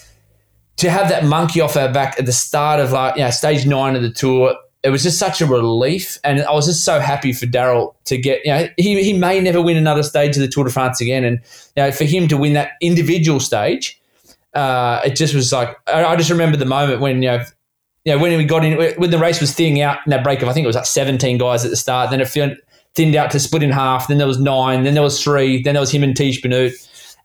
[0.76, 3.66] to have that monkey off our back at the start of like you know, stage
[3.66, 7.00] nine of the tour it was just such a relief, and I was just so
[7.00, 8.44] happy for Daryl to get.
[8.44, 11.24] You know, he he may never win another stage of the Tour de France again,
[11.24, 11.40] and
[11.76, 14.00] you know, for him to win that individual stage,
[14.54, 17.44] uh, it just was like I, I, just remember the moment when you know.
[18.06, 20.40] You know, when we got in, when the race was thinning out in that break
[20.40, 22.08] of, I think it was like 17 guys at the start.
[22.08, 22.28] Then it
[22.94, 24.08] thinned out to split in half.
[24.08, 24.84] Then there was nine.
[24.84, 25.62] Then there was three.
[25.62, 26.72] Then there was him and Tiesj Benoot.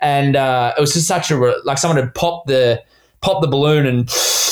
[0.01, 2.83] And uh, it was just such a, like someone had popped the,
[3.21, 4.09] popped the balloon and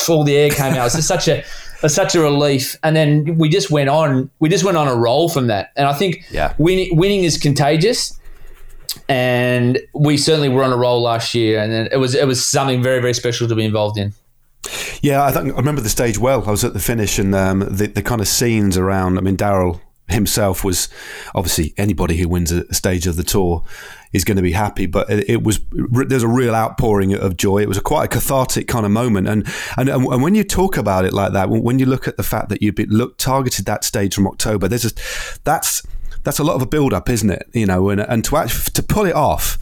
[0.07, 0.77] all the air came out.
[0.77, 1.43] It was just such a,
[1.83, 2.77] was such a relief.
[2.83, 4.29] And then we just went on.
[4.39, 5.71] We just went on a roll from that.
[5.75, 6.53] And I think yeah.
[6.57, 8.19] winning, winning is contagious.
[9.09, 12.83] And we certainly were on a roll last year, and it was it was something
[12.83, 14.13] very very special to be involved in.
[15.01, 16.47] Yeah, I, think, I remember the stage well.
[16.47, 19.17] I was at the finish, and um, the the kind of scenes around.
[19.17, 20.89] I mean, Daryl himself was
[21.33, 23.63] obviously anybody who wins a stage of the tour
[24.11, 24.85] is going to be happy.
[24.85, 27.59] But it, it, was there's a real outpouring of joy.
[27.59, 29.27] It was a quite a cathartic kind of moment.
[29.27, 32.23] And and and when you talk about it like that, when you look at the
[32.23, 34.91] fact that you've look targeted that stage from October, there's a
[35.43, 35.83] that's
[36.23, 37.47] that's a lot of a build up, isn't it?
[37.53, 39.57] You know, and and to to pull it off,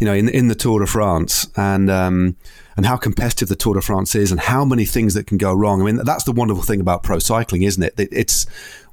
[0.00, 1.90] you know, in in the Tour de France and.
[1.90, 2.36] Um,
[2.80, 5.52] and how competitive the Tour de France is, and how many things that can go
[5.52, 5.82] wrong.
[5.82, 7.92] I mean, that's the wonderful thing about pro cycling, isn't it?
[7.98, 8.46] It's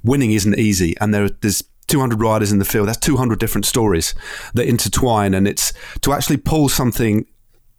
[0.04, 2.86] winning isn't easy, and there, there's 200 riders in the field.
[2.86, 4.14] That's 200 different stories
[4.52, 5.72] that intertwine, and it's
[6.02, 7.24] to actually pull something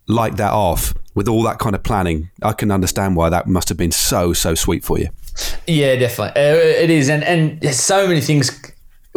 [0.08, 2.32] like that off with all that kind of planning.
[2.42, 5.10] I can understand why that must have been so so sweet for you.
[5.68, 8.50] Yeah, definitely, uh, it is, and and so many things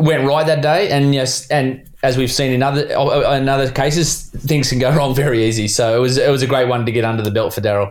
[0.02, 4.28] went right that day, and yes, and as we've seen in other in other cases,
[4.30, 5.68] things can go wrong very easy.
[5.68, 7.90] So it was it was a great one to get under the belt for Daryl.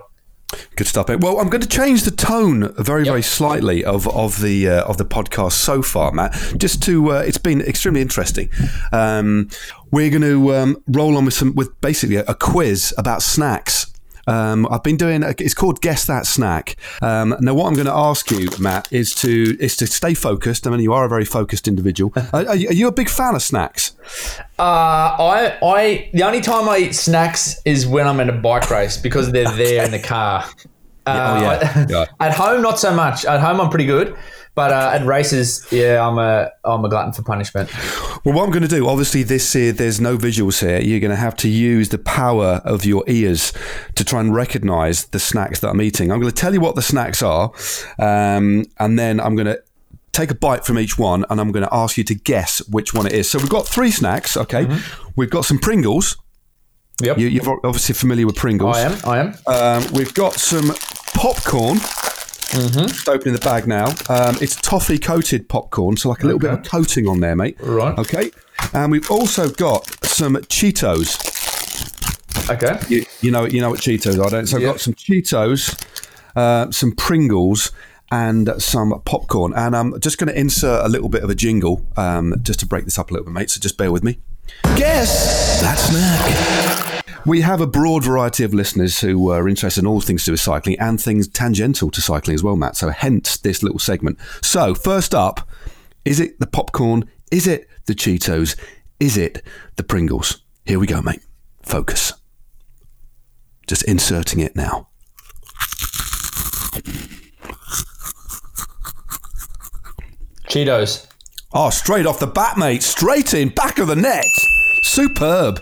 [0.76, 1.08] Good stuff.
[1.08, 3.12] Well, I'm going to change the tone very, yep.
[3.12, 6.34] very slightly of of the uh, of the podcast so far, Matt.
[6.58, 8.50] Just to, uh, it's been extremely interesting.
[8.92, 9.50] Um,
[9.92, 13.91] we're going to um, roll on with some with basically a, a quiz about snacks.
[14.28, 15.24] Um, I've been doing.
[15.24, 16.76] It's called Guess That Snack.
[17.02, 20.68] Um, now, what I'm going to ask you, Matt, is to is to stay focused.
[20.68, 22.14] I mean, you are a very focused individual.
[22.34, 23.96] are, are, you a big fan of snacks?
[24.60, 28.70] Uh, I, I, the only time I eat snacks is when I'm in a bike
[28.70, 30.46] race because they're there in the car.
[31.06, 31.86] Uh, oh, yeah.
[31.90, 32.06] yeah.
[32.20, 33.26] At home, not so much.
[33.26, 34.16] At home, I'm pretty good.
[34.54, 37.72] But uh, at races, yeah, I'm a I'm a glutton for punishment.
[38.26, 40.80] Well, what I'm going to do, obviously, this here, there's no visuals here.
[40.82, 43.54] You're going to have to use the power of your ears
[43.96, 46.12] to try and recognise the snacks that I'm eating.
[46.12, 47.54] I'm going to tell you what the snacks are,
[47.98, 49.64] um, and then I'm going to
[50.12, 52.94] take a bite from each one, and I'm going to ask you to guess which
[52.94, 53.30] one it is.
[53.30, 54.36] So we've got three snacks.
[54.36, 55.12] Okay, mm-hmm.
[55.16, 56.18] we've got some Pringles.
[57.02, 57.18] Yep.
[57.18, 58.78] You, are obviously familiar with Pringles.
[58.78, 59.00] I am.
[59.06, 59.34] I am.
[59.48, 60.74] Um, we've got some
[61.14, 61.78] popcorn.
[62.52, 62.88] Mm-hmm.
[62.88, 63.88] Just opening the bag now.
[64.10, 66.56] Um, it's toffee coated popcorn, so like a little okay.
[66.56, 67.58] bit of coating on there, mate.
[67.62, 67.98] Right.
[67.98, 68.32] Okay.
[68.74, 71.30] And we've also got some Cheetos.
[72.50, 72.78] Okay.
[72.94, 74.48] You, you know, you know what Cheetos are, don't?
[74.48, 75.82] So I've got some Cheetos,
[76.36, 77.72] uh, some Pringles,
[78.12, 79.54] and some popcorn.
[79.56, 82.66] And I'm just going to insert a little bit of a jingle um, just to
[82.66, 83.50] break this up a little bit, mate.
[83.50, 84.20] So just bear with me.
[84.76, 86.91] Guess that snack.
[87.26, 90.28] We have a broad variety of listeners who uh, are interested in all things to
[90.28, 92.76] do with cycling and things tangential to cycling as well, Matt.
[92.76, 94.18] So, hence this little segment.
[94.42, 95.48] So, first up,
[96.06, 97.10] is it the popcorn?
[97.32, 98.58] Is it the Cheetos?
[99.00, 99.44] Is it
[99.76, 100.42] the Pringles?
[100.66, 101.22] Here we go, mate.
[101.64, 102.14] Focus.
[103.68, 104.90] Just inserting it now.
[110.50, 111.08] Cheetos.
[111.54, 112.84] Oh, straight off the bat, mate.
[112.84, 114.26] Straight in, back of the net.
[114.84, 115.62] Superb.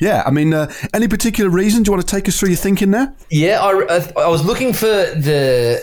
[0.00, 1.82] Yeah, I mean, uh, any particular reason?
[1.82, 3.14] Do you want to take us through your thinking there?
[3.30, 5.80] Yeah, I, I, I was looking for the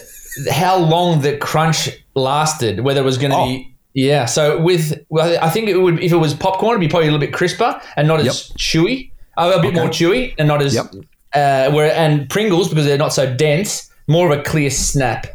[0.51, 3.45] how long the crunch lasted, whether it was going to Oh.
[3.47, 3.67] be.
[3.93, 7.09] Yeah, so with well, I think it would if it was popcorn, it'd be probably
[7.09, 10.61] a little bit crisper and not as chewy, uh, a bit more chewy and not
[10.61, 10.75] as.
[10.75, 10.93] Yep.
[11.33, 15.27] Uh, where and Pringles because they're not so dense, more of a clear snap.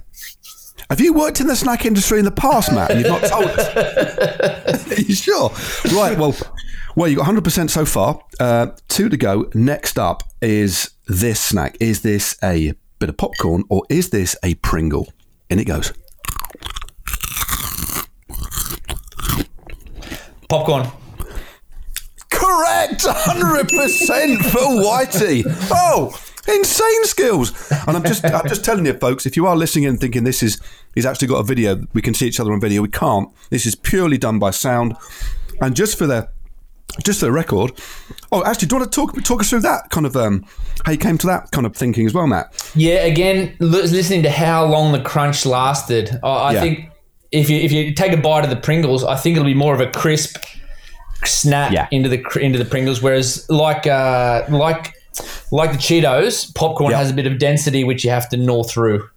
[0.88, 2.90] Have you worked in the snack industry in the past, Matt?
[2.92, 4.88] And you've not told us?
[4.90, 5.50] Are you sure?
[5.92, 6.16] Right.
[6.18, 6.34] Well,
[6.96, 8.20] well, you got 100% so far.
[8.40, 9.50] Uh, two to go.
[9.54, 11.76] Next up is this snack.
[11.78, 15.06] Is this a bit of popcorn or is this a Pringle?
[15.50, 15.92] In it goes.
[20.48, 20.86] Popcorn.
[22.30, 25.44] Correct, 100% for Whitey.
[25.70, 26.18] Oh,
[26.48, 27.70] insane skills.
[27.86, 30.42] And I'm just, I'm just telling you, folks, if you are listening and thinking this
[30.42, 30.60] is,
[30.94, 32.80] he's actually got a video, we can see each other on video.
[32.80, 33.28] We can't.
[33.50, 34.96] This is purely done by sound.
[35.60, 36.28] And just for the,
[37.04, 37.72] just for the record.
[38.32, 40.44] Oh, actually, do you want to talk, talk us through that kind of, um,
[40.84, 42.70] how you came to that kind of thinking as well, Matt?
[42.74, 46.60] Yeah, again, listening to how long the crunch lasted, I, I Yeah.
[46.60, 46.90] think
[47.32, 49.74] if you if you take a bite of the Pringles, I think it'll be more
[49.74, 50.36] of a crisp
[51.24, 51.88] snap Yeah.
[51.90, 53.02] into the into the Pringles.
[53.02, 54.94] Whereas like uh, like
[55.50, 56.98] like the Cheetos, popcorn Yeah.
[56.98, 59.08] has a bit of density which you have to gnaw through.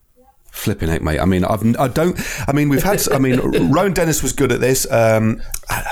[0.59, 1.21] Flipping heck, mate.
[1.21, 2.19] I mean, I've, I don't.
[2.45, 3.01] I mean, we've had.
[3.13, 3.39] I mean,
[3.71, 4.85] Rohan Dennis was good at this.
[4.91, 5.41] Um,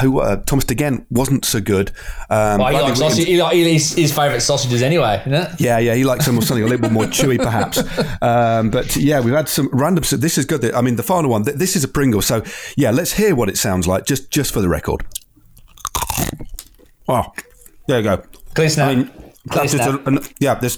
[0.02, 1.92] who uh, Thomas De Gendt wasn't so good.
[2.30, 3.26] Um, Oh, he likes sausage.
[3.26, 5.22] He, like- his, his favorite sausages anyway.
[5.26, 5.50] Isn't it?
[5.62, 7.82] Yeah, yeah, he likes some something a little bit more chewy, perhaps.
[8.22, 10.04] Um, but yeah, we've had some random.
[10.04, 10.66] So this is good.
[10.74, 11.44] I mean, the final one.
[11.44, 12.22] This is a Pringle.
[12.22, 12.44] So
[12.76, 15.06] yeah, let's hear what it sounds like, just just for the record.
[17.08, 17.24] Oh,
[17.88, 18.24] there you go.
[18.54, 18.90] Clear snap.
[18.90, 19.12] I mean,
[19.50, 20.56] Clear just a, an, yeah.
[20.56, 20.78] This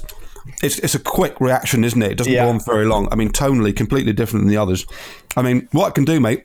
[0.63, 2.11] it's it's a quick reaction, isn't it?
[2.11, 2.45] It doesn't Yeah.
[2.45, 3.07] go on very long.
[3.11, 4.85] I mean, tonally completely different than the others.
[5.35, 6.43] I mean, what I can do, mate.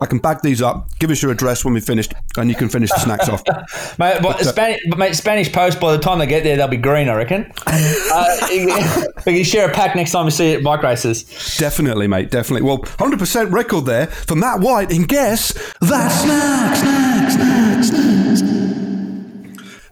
[0.00, 2.68] I can bag these up, give us your address when we've finished, and you can
[2.68, 3.42] finish the snacks off.
[3.98, 5.80] Mate, but Spanish, but mate, Spanish Post.
[5.80, 7.08] By the time they get there, they'll be green.
[7.08, 7.50] I reckon.
[7.66, 8.48] uh,
[9.24, 11.22] we can share a pack next time we see it at bike races.
[11.58, 12.30] Definitely, mate.
[12.30, 12.66] Definitely.
[12.66, 16.76] Well, 100% record there for Matt White in Guess That Snack.
[16.76, 18.53] Snack, snack, snack.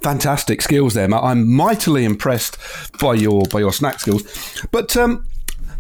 [0.02, 1.22] Fantastic skills there, Matt.
[1.22, 2.58] I'm mightily impressed
[3.00, 4.22] by your by your snack skills.
[4.70, 5.26] But um,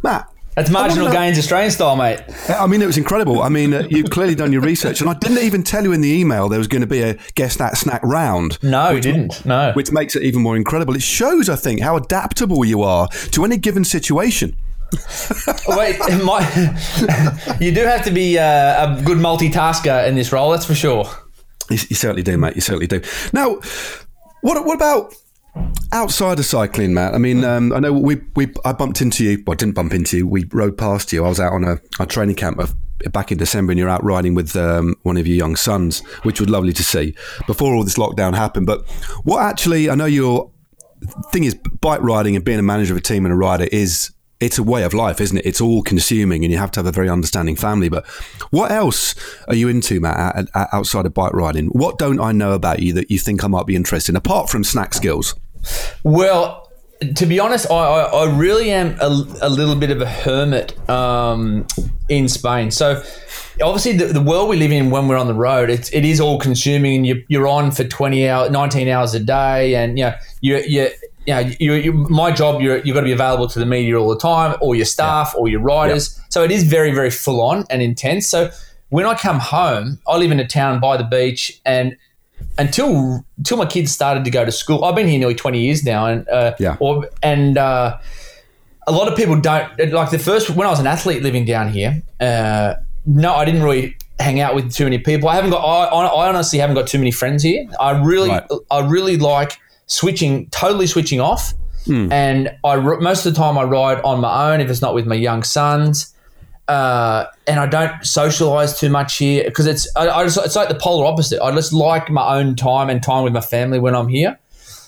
[0.02, 2.20] Matt, That's marginal gains, Australian style, mate.
[2.48, 3.42] I mean, it was incredible.
[3.42, 6.00] I mean, uh, you've clearly done your research, and I didn't even tell you in
[6.00, 8.62] the email there was going to be a Guess That Snack round.
[8.62, 9.44] No, you didn't.
[9.44, 9.72] No.
[9.72, 10.94] Which makes it even more incredible.
[10.94, 14.54] It shows, I think, how adaptable you are to any given situation.
[15.68, 16.40] Wait, my,
[17.60, 20.50] you do have to be uh, a good multitasker in this role.
[20.50, 21.06] That's for sure.
[21.70, 22.54] You, you certainly do, mate.
[22.56, 23.00] You certainly do.
[23.32, 23.60] Now,
[24.42, 25.14] what what about
[25.92, 27.14] outside of cycling, Matt?
[27.14, 29.42] I mean, um, I know we we I bumped into you.
[29.46, 30.26] Well, I didn't bump into you.
[30.26, 31.24] We rode past you.
[31.24, 32.74] I was out on a, a training camp of,
[33.12, 36.40] back in December, and you're out riding with um, one of your young sons, which
[36.40, 37.14] was lovely to see
[37.46, 38.66] before all this lockdown happened.
[38.66, 38.88] But
[39.24, 40.50] what actually, I know your
[41.30, 44.12] thing is bike riding and being a manager of a team and a rider is
[44.42, 45.46] it's a way of life, isn't it?
[45.46, 47.88] It's all consuming, and you have to have a very understanding family.
[47.88, 48.04] But
[48.50, 49.14] what else
[49.46, 51.66] are you into, Matt, at- at- outside of bike riding?
[51.68, 54.50] What don't I know about you that you think I might be interested in, apart
[54.50, 55.36] from snack skills?
[56.02, 56.68] Well,
[57.14, 59.06] to be honest, I, I, I really am a,
[59.42, 61.64] a little bit of a hermit um,
[62.08, 62.72] in Spain.
[62.72, 63.00] So,
[63.62, 66.20] obviously, the, the world we live in when we're on the road, it's, it is
[66.20, 70.04] all consuming, and you, you're on for 20 hours, 19 hours a day, and you
[70.04, 70.90] know, you, you,
[71.26, 73.98] you know, you, you, my job, you're, you've got to be available to the media
[73.98, 76.20] all the time, or your staff, or your riders.
[76.30, 78.26] So, it is very, very full on and intense.
[78.26, 78.50] So,
[78.88, 81.96] when I come home, I live in a town by the beach, and
[82.58, 84.84] until until my kids started to go to school.
[84.84, 86.76] I've been here nearly twenty years now, and uh, Yeah.
[86.80, 87.98] or, and uh,
[88.86, 91.68] a lot of people don't like the first when I was an athlete living down
[91.72, 92.02] here.
[92.20, 92.74] Uh,
[93.06, 95.28] no, I didn't really hang out with too many people.
[95.28, 95.60] I haven't got.
[95.64, 97.66] I, I honestly haven't got too many friends here.
[97.80, 98.44] I really, Right.
[98.70, 101.54] I really like switching, totally switching off.
[102.12, 105.06] And I most of the time I ride on my own if it's not with
[105.06, 106.12] my young sons
[106.68, 110.68] uh, and I don't socialize too much here because it's I, I just, it's like
[110.68, 111.42] the polar opposite.
[111.42, 114.38] I just like my own time and time with my family when I'm here.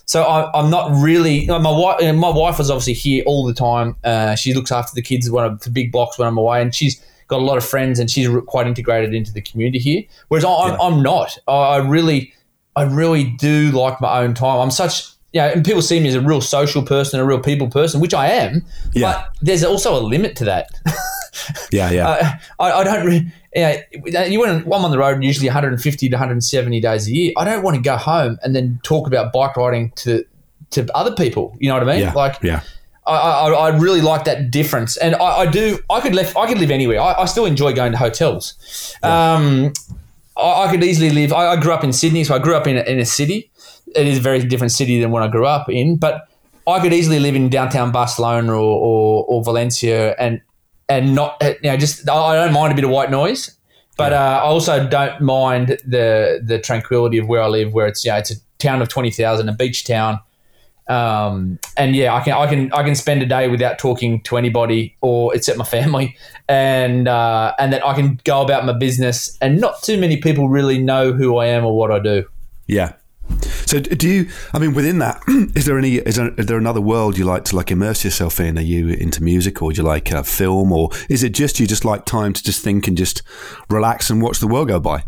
[0.07, 2.14] So I, I'm not really my wife.
[2.14, 3.97] My wife is obviously here all the time.
[4.05, 6.74] Uh, she looks after the kids when I'm the big blocks when I'm away, and
[6.74, 10.03] she's got a lot of friends and she's quite integrated into the community here.
[10.28, 11.38] Whereas I, I'm, I'm not.
[11.49, 12.32] I really,
[12.77, 14.61] I really do like my own time.
[14.61, 15.09] I'm such.
[15.33, 18.14] Yeah, and people see me as a real social person, a real people person, which
[18.14, 18.64] I am.
[18.93, 19.12] Yeah.
[19.12, 20.68] But there's also a limit to that.
[21.72, 22.09] Yeah, yeah.
[22.09, 23.07] Uh, I, I don't.
[23.07, 23.83] Re- yeah,
[24.27, 24.64] you went.
[24.66, 27.33] I'm on the road usually 150 to 170 days a year.
[27.37, 30.25] I don't want to go home and then talk about bike riding to
[30.70, 31.57] to other people.
[31.59, 32.03] You know what I mean?
[32.03, 32.62] yeah, Like, yeah.
[33.07, 35.79] I, I, I really like that difference, and I, I do.
[35.91, 36.37] I could live.
[36.37, 37.01] I could live anywhere.
[37.01, 38.55] I, I still enjoy going to hotels.
[39.03, 39.72] Um,
[40.37, 41.32] I, I could easily live.
[41.32, 43.51] I, I grew up in Sydney, so I grew up in a, in a city.
[43.95, 45.97] it is a very different city than what I grew up in.
[45.97, 46.28] But
[46.66, 50.41] I could easily live in downtown Barcelona or, or, or Valencia and
[50.89, 53.57] and not you know just I don't mind a bit of white noise,
[53.97, 58.05] but uh, I also don't mind the the tranquility of where I live, where it's
[58.05, 60.20] yeah it's a town of twenty thousand, a beach town.
[60.87, 64.37] Um, and yeah, I can I can I can spend a day without talking to
[64.37, 66.16] anybody or except my family,
[66.49, 70.49] and uh, and that I can go about my business, and not too many people
[70.49, 72.24] really know who I am or what I do.
[72.66, 72.95] Yeah.
[73.66, 74.28] So do you?
[74.53, 75.22] I mean, within that,
[75.57, 75.97] is there any?
[75.97, 78.59] Is there, is there another world you like to like immerse yourself in?
[78.59, 81.66] Are you into music, or do you like uh, film, or is it just you
[81.66, 83.22] just like time to just think and just
[83.70, 85.05] relax and watch the world go by?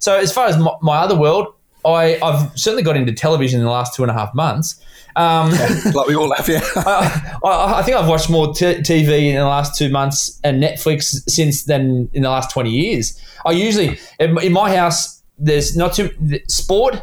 [0.00, 1.55] So as far as my, my other world,
[1.86, 4.82] I, I've certainly got into television in the last two and a half months.
[5.16, 5.50] Um,
[5.94, 6.60] like we all have, yeah.
[6.76, 10.62] I, I, I, think I've watched more t- TV in the last two months and
[10.62, 13.18] Netflix since then in the last 20 years.
[13.46, 16.10] I usually, in, in my house, there's not too,
[16.48, 17.02] sport,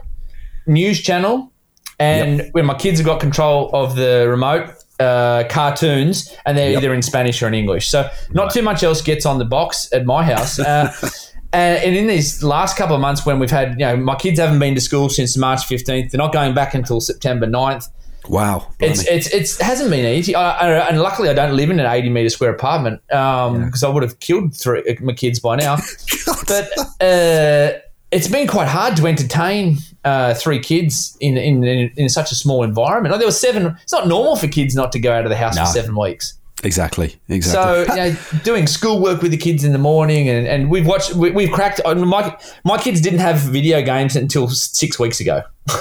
[0.68, 1.52] news channel,
[2.00, 2.50] and yep.
[2.54, 4.70] when my kids have got control of the remote,
[5.00, 6.80] uh, cartoons, and they're yep.
[6.80, 7.88] either in Spanish or in English.
[7.88, 8.52] So not right.
[8.54, 10.60] too much else gets on the box at my house.
[10.60, 10.94] Uh,
[11.54, 14.60] and in these last couple of months, when we've had, you know, my kids haven't
[14.60, 17.88] been to school since March 15th, they're not going back until September 9th.
[18.30, 21.78] Wow, it's it's it's hasn't been easy, I, I, and luckily I don't live in
[21.78, 23.90] an eighty meter square apartment because um, yeah.
[23.90, 25.76] I would have killed three my kids by now.
[26.48, 27.80] but uh,
[28.12, 32.36] it's been quite hard to entertain uh, three kids in, in, in in such a
[32.36, 33.12] small environment.
[33.12, 33.78] Like there were seven.
[33.84, 35.66] It's not normal for kids not to go out of the house no.
[35.66, 36.40] for seven weeks.
[36.64, 37.16] Exactly.
[37.30, 37.86] Exactly.
[37.86, 41.14] So, you know, doing schoolwork with the kids in the morning, and, and we've watched,
[41.14, 41.82] we, have cracked.
[41.86, 45.44] My my kids didn't have video games until six weeks ago.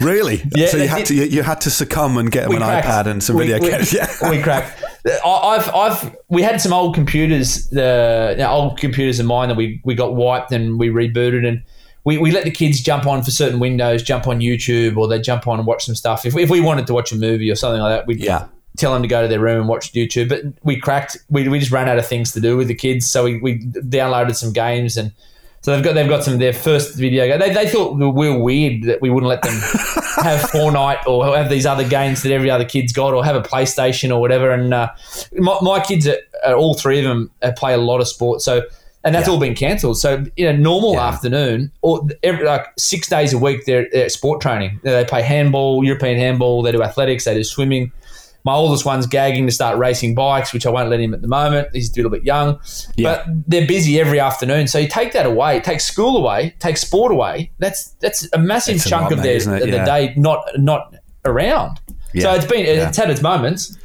[0.00, 0.42] Really?
[0.54, 0.66] Yeah.
[0.68, 2.86] So you had it, to you, had to succumb and get them an cracked.
[2.86, 3.92] iPad and some video games.
[3.92, 4.30] Yeah.
[4.30, 4.82] We cracked.
[5.24, 9.56] I've I've we had some old computers, the you know, old computers of mine that
[9.56, 11.62] we we got wiped and we rebooted and.
[12.04, 15.20] We, we let the kids jump on for certain windows, jump on YouTube, or they
[15.20, 16.26] jump on and watch some stuff.
[16.26, 18.48] If, if we wanted to watch a movie or something like that, we'd yeah.
[18.76, 20.28] Tell them to go to their room and watch YouTube.
[20.28, 23.10] But we cracked, we, we just ran out of things to do with the kids.
[23.10, 25.12] So we, we downloaded some games and
[25.62, 27.38] so they've got they've got some their first video game.
[27.38, 29.52] They, they thought we were weird that we wouldn't let them
[30.24, 33.42] have Fortnite or have these other games that every other kid's got, or have a
[33.42, 34.50] PlayStation or whatever.
[34.50, 34.90] And uh,
[35.34, 38.44] my, my, kids, are, are, all three of them, play a lot of sports.
[38.44, 38.62] So
[39.04, 39.34] and that's yeah.
[39.34, 39.98] all been cancelled.
[39.98, 41.08] So in a normal yeah.
[41.08, 44.80] afternoon, or every like six days a week, they're, they're sport training.
[44.82, 46.62] They play handball, European handball.
[46.62, 47.24] They do athletics.
[47.24, 47.92] They do swimming.
[48.44, 51.28] My oldest one's gagging to start racing bikes, which I won't let him at the
[51.28, 51.68] moment.
[51.72, 52.60] He's a little bit young,
[52.96, 53.24] yeah.
[53.24, 54.66] but they're busy every afternoon.
[54.66, 57.52] So you take that away, take school away, take sport away.
[57.58, 59.58] That's that's a massive it's chunk a of their yeah.
[59.58, 61.80] the day not not around.
[62.12, 62.22] Yeah.
[62.22, 63.78] So it's been it's had its moments.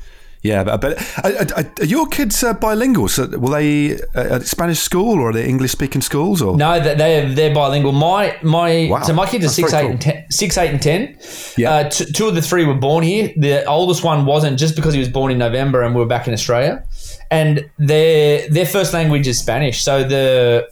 [0.44, 3.08] Yeah, but, but are, are, your kids uh, bilingual?
[3.08, 6.42] So will they uh, at Spanish school or are they English speaking schools?
[6.42, 7.92] Or no, they're they're bilingual.
[7.92, 9.02] My my wow.
[9.02, 9.92] so my kids are six, eight, cool.
[9.92, 11.18] and ten, six, eight, and ten.
[11.58, 13.34] Yeah, uh, t- two of the three were born here.
[13.36, 16.28] The oldest one wasn't just because he was born in November and we were back
[16.28, 16.84] in Australia.
[17.32, 19.84] And their their first language is Spanish.
[19.84, 20.70] So the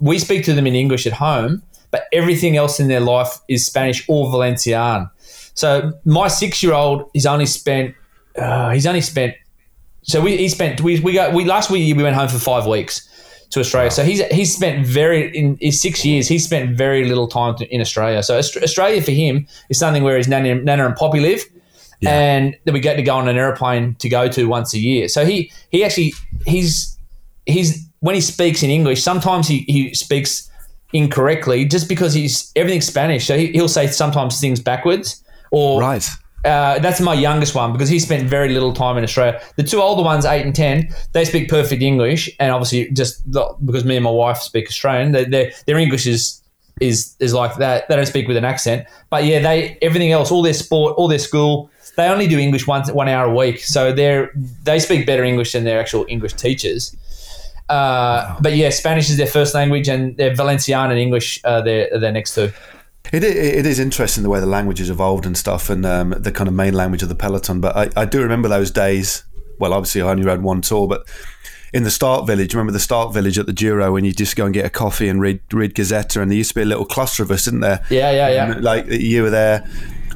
[0.00, 3.64] we speak to them in English at home, but everything else in their life is
[3.64, 5.08] Spanish or Valencian.
[5.54, 7.94] So my six year old has only spent
[8.38, 9.34] uh, he's only spent.
[10.02, 12.66] So we he spent we we got we last week we went home for five
[12.66, 13.08] weeks
[13.50, 13.90] to Australia.
[13.90, 16.28] So he's he's spent very in his six years.
[16.28, 18.22] He's spent very little time in Australia.
[18.22, 21.42] So Australia for him is something where his nana, nana and poppy live,
[22.00, 22.10] yeah.
[22.10, 25.08] and that we get to go on an airplane to go to once a year.
[25.08, 26.12] So he he actually
[26.46, 26.98] he's
[27.46, 30.50] he's when he speaks in English, sometimes he he speaks
[30.92, 33.26] incorrectly just because he's everything's Spanish.
[33.26, 36.06] So he, he'll say sometimes things backwards or right.
[36.44, 39.40] Uh, that's my youngest one because he spent very little time in Australia.
[39.56, 43.30] The two older ones, eight and ten, they speak perfect English, and obviously just
[43.64, 46.42] because me and my wife speak Australian, they, their English is
[46.80, 47.88] is is like that.
[47.88, 51.08] They don't speak with an accent, but yeah, they everything else, all their sport, all
[51.08, 54.30] their school, they only do English once one hour a week, so they're
[54.64, 56.94] they speak better English than their actual English teachers.
[57.68, 58.36] Uh, wow.
[58.40, 61.98] But yeah, Spanish is their first language, and their Valencian and English are their, are
[61.98, 62.52] their next two.
[63.22, 66.32] It, it is interesting the way the language has evolved and stuff, and um, the
[66.32, 67.60] kind of main language of the peloton.
[67.60, 69.24] But I, I do remember those days.
[69.58, 71.06] Well, obviously, I only rode one tour, but
[71.72, 74.44] in the start village, remember the start village at the Giro when you just go
[74.44, 76.84] and get a coffee and read read Gazzetta, and there used to be a little
[76.84, 77.84] cluster of us, didn't there?
[77.90, 78.58] Yeah, yeah, yeah.
[78.60, 79.68] like you were there.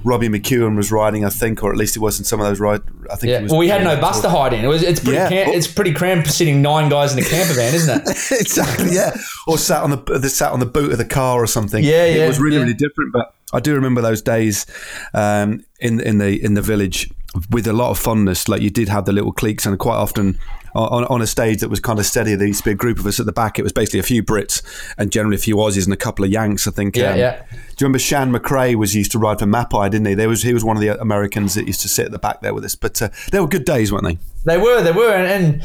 [0.04, 2.60] Robbie McEwen was riding, I think, or at least it was in some of those
[2.60, 2.82] ride.
[3.10, 3.30] I think.
[3.30, 3.46] Yeah.
[3.48, 4.64] well, we had no bus to hide in.
[4.64, 4.82] It was.
[4.82, 5.16] It's pretty.
[5.16, 5.28] Yeah.
[5.28, 8.08] Cam- it's pretty cramped sitting nine guys in a camper van, isn't it?
[8.40, 8.94] exactly.
[8.94, 9.16] Yeah.
[9.46, 11.82] Or sat on the sat on the boot of the car or something.
[11.82, 12.24] Yeah, yeah.
[12.24, 12.62] It was really yeah.
[12.62, 14.66] really different, but I do remember those days
[15.14, 17.10] um, in in the in the village
[17.50, 18.48] with a lot of fondness.
[18.48, 20.38] Like you did have the little cliques, and quite often
[20.74, 22.98] on, on a stage that was kind of steady, there used to be a group
[22.98, 23.58] of us at the back.
[23.58, 24.62] It was basically a few Brits
[24.96, 26.66] and generally a few Aussies and a couple of Yanks.
[26.66, 26.96] I think.
[26.96, 27.42] Yeah, um, yeah.
[27.50, 30.14] Do you remember Chann McRae was used to ride for Mapei, didn't he?
[30.14, 32.40] There was he was one of the Americans that used to sit at the back
[32.40, 32.74] there with us.
[32.74, 34.18] But uh, they were good days, weren't they?
[34.44, 35.64] They were, they were, and, and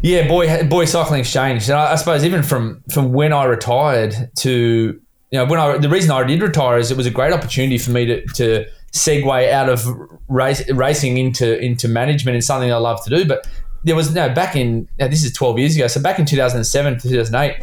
[0.00, 1.68] yeah, boy, boy, cycling's changed.
[1.68, 5.00] And I, I suppose even from from when I retired to
[5.32, 7.78] you know when I the reason I did retire is it was a great opportunity
[7.78, 9.86] for me to to segue out of
[10.28, 13.26] race, racing into into management and something I love to do.
[13.26, 13.48] But
[13.82, 15.88] there was no back in now this is twelve years ago.
[15.88, 17.56] So back in two thousand and seven to two thousand eight.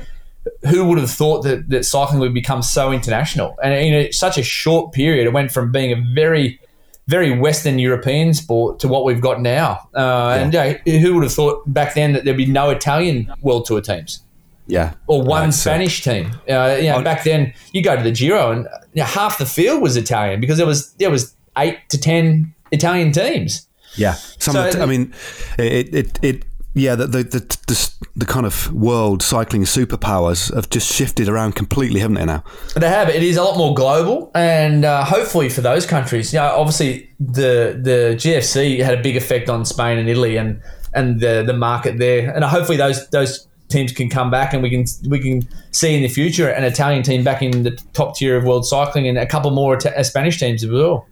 [0.70, 3.56] Who would have thought that, that cycling would become so international?
[3.62, 6.60] And in a, such a short period, it went from being a very
[7.08, 9.90] very Western European sport to what we've got now.
[9.94, 13.66] Uh, And uh, who would have thought back then that there'd be no Italian World
[13.66, 14.24] Tour teams
[14.70, 14.94] Yeah.
[15.08, 16.32] or one uh, Spanish team?
[16.50, 19.46] Uh, you know, back then you go to the Giro and you know, half the
[19.46, 23.68] field was Italian because there was there was eight to ten Italian teams.
[23.96, 25.14] Yeah, some So of the, I mean,
[25.58, 26.44] it it, it
[26.76, 31.56] yeah, the the, the the the kind of world cycling superpowers have just shifted around
[31.56, 32.26] completely, haven't they?
[32.26, 32.44] Now,
[32.76, 33.10] They have.
[33.10, 37.10] It is a lot more global, and uh, hopefully for those countries, you know, obviously
[37.20, 40.62] the the GFC had a big effect on Spain and Italy and
[40.94, 44.70] and the the market there, and hopefully those those teams can come back and we
[44.70, 48.36] can we can see in the future an Italian team back in the top tier
[48.36, 51.08] of world cycling and a couple more Ita- Spanish teams as well.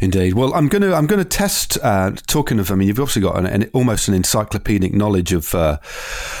[0.00, 0.34] indeed.
[0.34, 1.78] Well, I'm gonna I'm gonna test.
[1.82, 5.54] Uh, talking of, I mean, you've obviously got an, an almost an encyclopedic knowledge of
[5.54, 5.78] uh,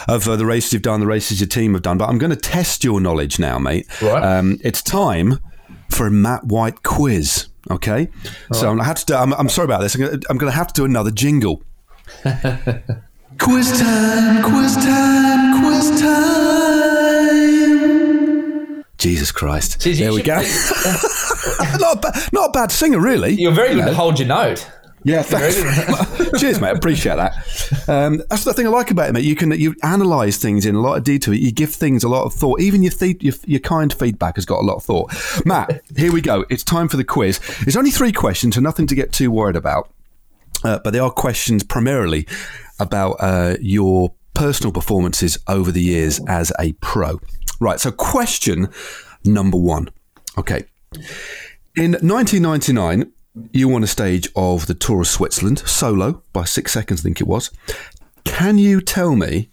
[0.08, 1.98] of uh, the races you've done, the races your team have done.
[1.98, 3.86] But I'm going to test your knowledge now, mate.
[4.02, 4.22] Right.
[4.22, 5.38] Um, it's time
[5.90, 7.48] for a Matt White quiz.
[7.70, 8.08] Okay,
[8.52, 9.06] so I have to.
[9.06, 9.94] Do, I'm, I'm sorry about this.
[9.94, 11.62] I'm gonna, I'm gonna have to do another jingle.
[13.42, 14.42] quiz time!
[14.42, 15.62] Quiz time!
[15.64, 16.12] Quiz time!
[18.98, 19.80] Jesus Christ!
[19.80, 20.36] Jeez, there we should- go.
[21.78, 23.32] not, a ba- not a bad singer, really.
[23.32, 23.88] You're very good You know.
[23.90, 24.70] to hold your note.
[25.04, 25.56] Yeah, thanks.
[26.40, 26.76] Cheers, mate.
[26.76, 27.32] Appreciate that.
[27.88, 29.24] Um, that's the thing I like about it, mate.
[29.24, 31.34] You can you analyse things in a lot of detail.
[31.34, 32.60] You give things a lot of thought.
[32.60, 35.12] Even your, th- your your kind feedback has got a lot of thought.
[35.44, 36.44] Matt, here we go.
[36.50, 37.40] It's time for the quiz.
[37.62, 39.90] It's only three questions, so nothing to get too worried about.
[40.62, 42.24] Uh, but they are questions primarily
[42.82, 47.20] about uh, your personal performances over the years as a pro.
[47.60, 47.80] Right.
[47.80, 48.68] So, question
[49.24, 49.88] number one.
[50.36, 50.64] Okay.
[51.76, 53.12] In 1999,
[53.52, 57.20] you won a stage of the Tour of Switzerland solo by six seconds, I think
[57.20, 57.50] it was.
[58.24, 59.50] Can you tell me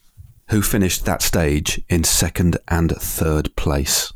[0.49, 4.11] who finished that stage in second and third place?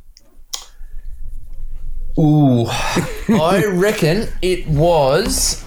[2.20, 2.66] Ooh,
[3.30, 5.64] I reckon it was.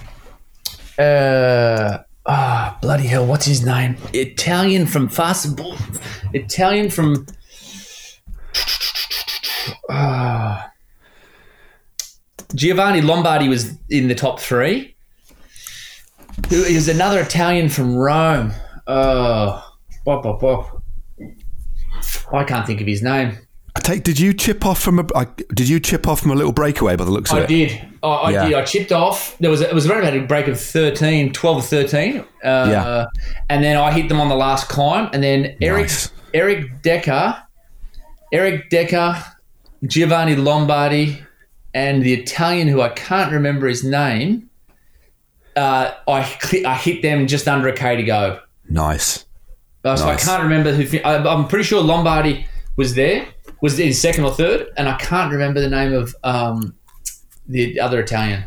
[0.97, 3.25] Uh, ah, bloody hell!
[3.25, 3.97] What's his name?
[4.13, 5.59] Italian from Fast.
[6.33, 7.25] Italian from.
[9.89, 10.71] Ah.
[12.55, 14.95] Giovanni Lombardi was in the top three.
[16.49, 18.53] Who was another Italian from Rome.
[18.85, 19.63] Oh,
[20.05, 20.83] bop, bop, bop.
[22.31, 23.37] I can't think of his name.
[23.75, 24.03] I take.
[24.03, 25.05] Did you chip off from a?
[25.15, 27.43] I, did you chip off from a little breakaway by the looks of it?
[27.43, 27.87] I did.
[28.07, 28.45] I, I Yeah.
[28.45, 28.53] did.
[28.55, 29.37] I chipped off.
[29.39, 32.19] There was a, it was around about a break of 13, 12 or 13.
[32.19, 33.05] Uh, Yeah.
[33.49, 35.09] And then I hit them on the last climb.
[35.13, 36.11] And then Eric Nice.
[36.33, 37.41] Erik Dekker,
[38.31, 39.23] Erik Dekker,
[39.85, 41.23] Giovanni Lombardi,
[41.73, 44.49] and the Italian who I can't remember his name.
[45.55, 46.19] Uh, I
[46.65, 48.39] I hit them just under a k to go.
[48.69, 49.25] Nice.
[49.83, 50.27] Uh, so Nice.
[50.27, 50.99] I can't remember who.
[50.99, 52.45] I, I'm pretty sure Lombardi
[52.75, 53.25] was there,
[53.61, 56.75] was in second or third, and I can't remember the name of um,
[57.47, 58.43] the other Italian.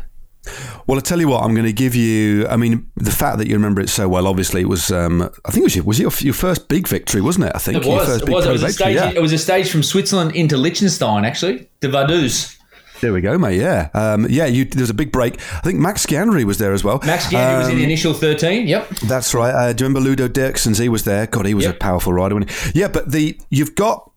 [0.87, 2.47] Well, I tell you what, I'm going to give you.
[2.47, 4.91] I mean, the fact that you remember it so well, obviously, it was.
[4.91, 7.51] Um, I think it was your, was it your, your first big victory, wasn't it?
[7.53, 8.07] I think It your was.
[8.07, 8.45] first It big was.
[8.47, 8.93] It was a victory.
[8.93, 8.95] stage.
[8.95, 9.11] Yeah.
[9.11, 12.57] It was a stage from Switzerland into Liechtenstein, actually, the Vaduz.
[13.01, 13.59] There we go, mate.
[13.59, 14.45] Yeah, um, yeah.
[14.45, 15.35] You, there was a big break.
[15.55, 16.99] I think Max Sciandri was there as well.
[17.03, 18.67] Max Sciandri was in the Um, initial thirteen.
[18.67, 18.89] Yep.
[19.07, 19.51] That's right.
[19.53, 20.79] Uh, do you remember Ludo Dierckxsens?
[20.79, 21.25] He was there.
[21.25, 21.75] God, he was Yep.
[21.75, 22.35] a powerful rider.
[22.35, 22.79] Wasn't he?
[22.79, 24.10] Yeah, but the you've got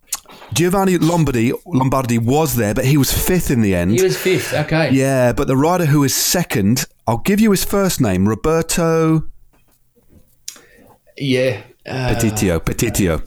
[0.55, 1.53] Giovanni Lombardi.
[1.67, 3.91] Lombardi was there, but he was fifth in the end.
[3.93, 4.53] He was fifth.
[4.55, 4.91] Okay.
[4.93, 9.25] yeah, but the rider who is second, I'll give you his first name, Roberto
[11.17, 11.63] Yeah.
[11.87, 12.61] Uh, Petito.
[12.61, 13.23] Petito.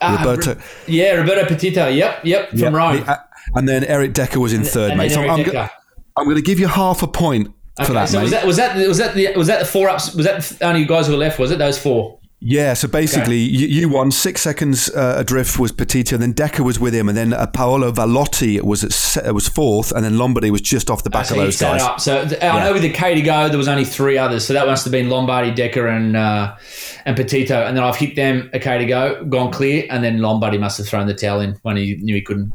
[0.00, 0.54] ah, Roberto.
[0.54, 1.88] Ro- yeah, Roberto Petito.
[1.88, 2.24] Yep.
[2.24, 2.50] Yep.
[2.50, 2.96] From Yeah, Rome.
[3.00, 3.16] the- uh,
[3.54, 5.10] and then Erik Dekker was in third, and mate.
[5.12, 5.68] So I'm, go-
[6.16, 7.48] I'm going to give you half a point
[7.78, 8.22] for Okay, that, so mate.
[8.24, 10.14] was that was that was that the was that the four ups?
[10.14, 11.38] Was that the only guys who were left?
[11.38, 12.18] Was it those four?
[12.48, 16.64] Yeah, so basically, you, you won six seconds uh, adrift was Petito, and then Dekker
[16.64, 18.84] was with him, and then uh, Paolo Valoti was
[19.16, 21.82] at was fourth, and then Lombardi was just off the back So of those guys.
[21.82, 21.98] up.
[21.98, 24.46] So th- I know with the K to go, there was only three others.
[24.46, 26.56] So that must have been Lombardi, Dekker, and uh,
[27.04, 27.64] and Petito.
[27.64, 30.78] And then I've hit them a K to go, gone clear, and then Lombardi must
[30.78, 32.52] have thrown the towel in when he knew he couldn't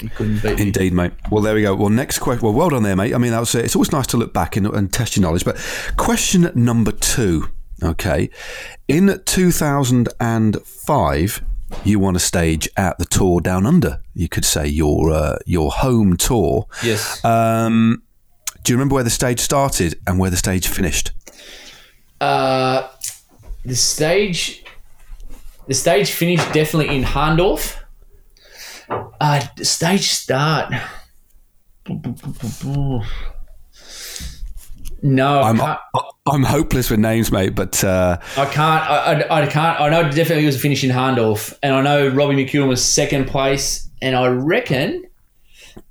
[0.00, 0.58] he couldn't beat.
[0.58, 1.12] Indeed, mate.
[1.30, 1.74] Well, there we go.
[1.74, 2.46] Well, next question.
[2.46, 3.14] Well, well done there, mate.
[3.14, 5.44] I mean, that was, it's always nice to look back and, and test your knowledge.
[5.44, 5.58] But
[5.98, 7.50] question number two.
[7.82, 8.30] Okay,
[8.88, 11.42] in 2005,
[11.84, 14.00] you won a stage at the tour down under.
[14.14, 16.66] You could say your uh, your home tour.
[16.82, 17.24] Yes.
[17.24, 18.02] Um,
[18.62, 21.12] do you remember where the stage started and where the stage finished?
[22.20, 22.88] Uh,
[23.64, 24.64] the stage,
[25.66, 27.76] the stage finished definitely in Hahndorf.
[29.20, 30.72] Uh, stage start.
[35.02, 35.76] No, I'm.
[36.26, 37.54] I'm hopeless with names, mate.
[37.54, 38.56] But uh, I can't.
[38.90, 39.78] I, I, I can't.
[39.80, 43.26] I know definitely was a finish in Hahndorf, and I know Robbie McEwen was second
[43.26, 45.04] place, and I reckon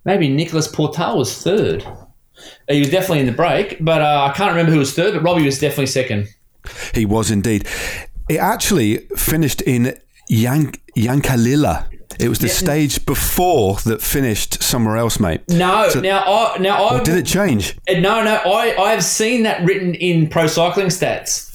[0.06, 1.86] maybe Nicolas Portal was third.
[2.68, 5.14] He was definitely in the break, but uh, I can't remember who was third.
[5.14, 6.28] But Robbie was definitely second.
[6.96, 7.68] he was indeed.
[8.28, 11.86] It actually finished in Yank Yankalilla.
[12.20, 15.42] It was the stage before that finished somewhere else, mate.
[15.50, 17.78] No, now I now I Did it change?
[17.90, 21.50] Uh, No, no, I, I have seen that written in pro cycling stats.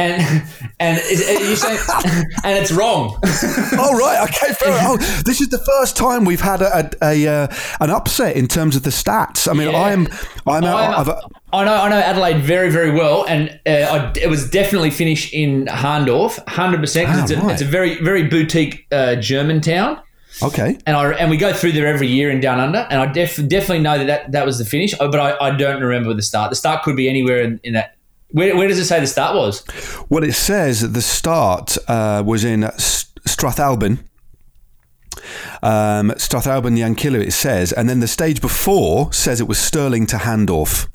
[0.00, 0.22] And
[0.80, 1.78] and you saying,
[2.44, 3.18] and it's wrong.
[3.24, 4.78] oh right, okay, fair.
[4.82, 4.96] Oh,
[5.26, 7.48] this is the first time we've had a, a, a uh,
[7.80, 9.46] an upset in terms of the stats.
[9.48, 9.82] I mean, Yeah.
[9.82, 10.06] I'm
[10.46, 10.64] I'm,
[11.52, 15.34] I know I know Adelaide very very well, and uh, I, it was definitely finished
[15.34, 17.08] in Hahndorf, hundred percent.
[17.10, 17.52] Ah, It's, a- right.
[17.52, 20.00] it's a very very boutique uh, German town,
[20.42, 20.78] okay.
[20.86, 23.36] and I and we go through there every year in Down Under, and I def,
[23.48, 26.22] definitely know that, that that was the finish, uh, but I, I don't remember the
[26.22, 26.50] start.
[26.50, 27.96] The start could be anywhere in, in that.
[28.32, 29.64] Where, where does it say the start was?
[30.08, 33.98] Well, it says that the start uh, was in Strathalbyn.
[35.62, 40.16] Um, Strathalbyn Yankalilla, it says, and then the stage before says it was Stirling to
[40.16, 40.86] Hahndorf.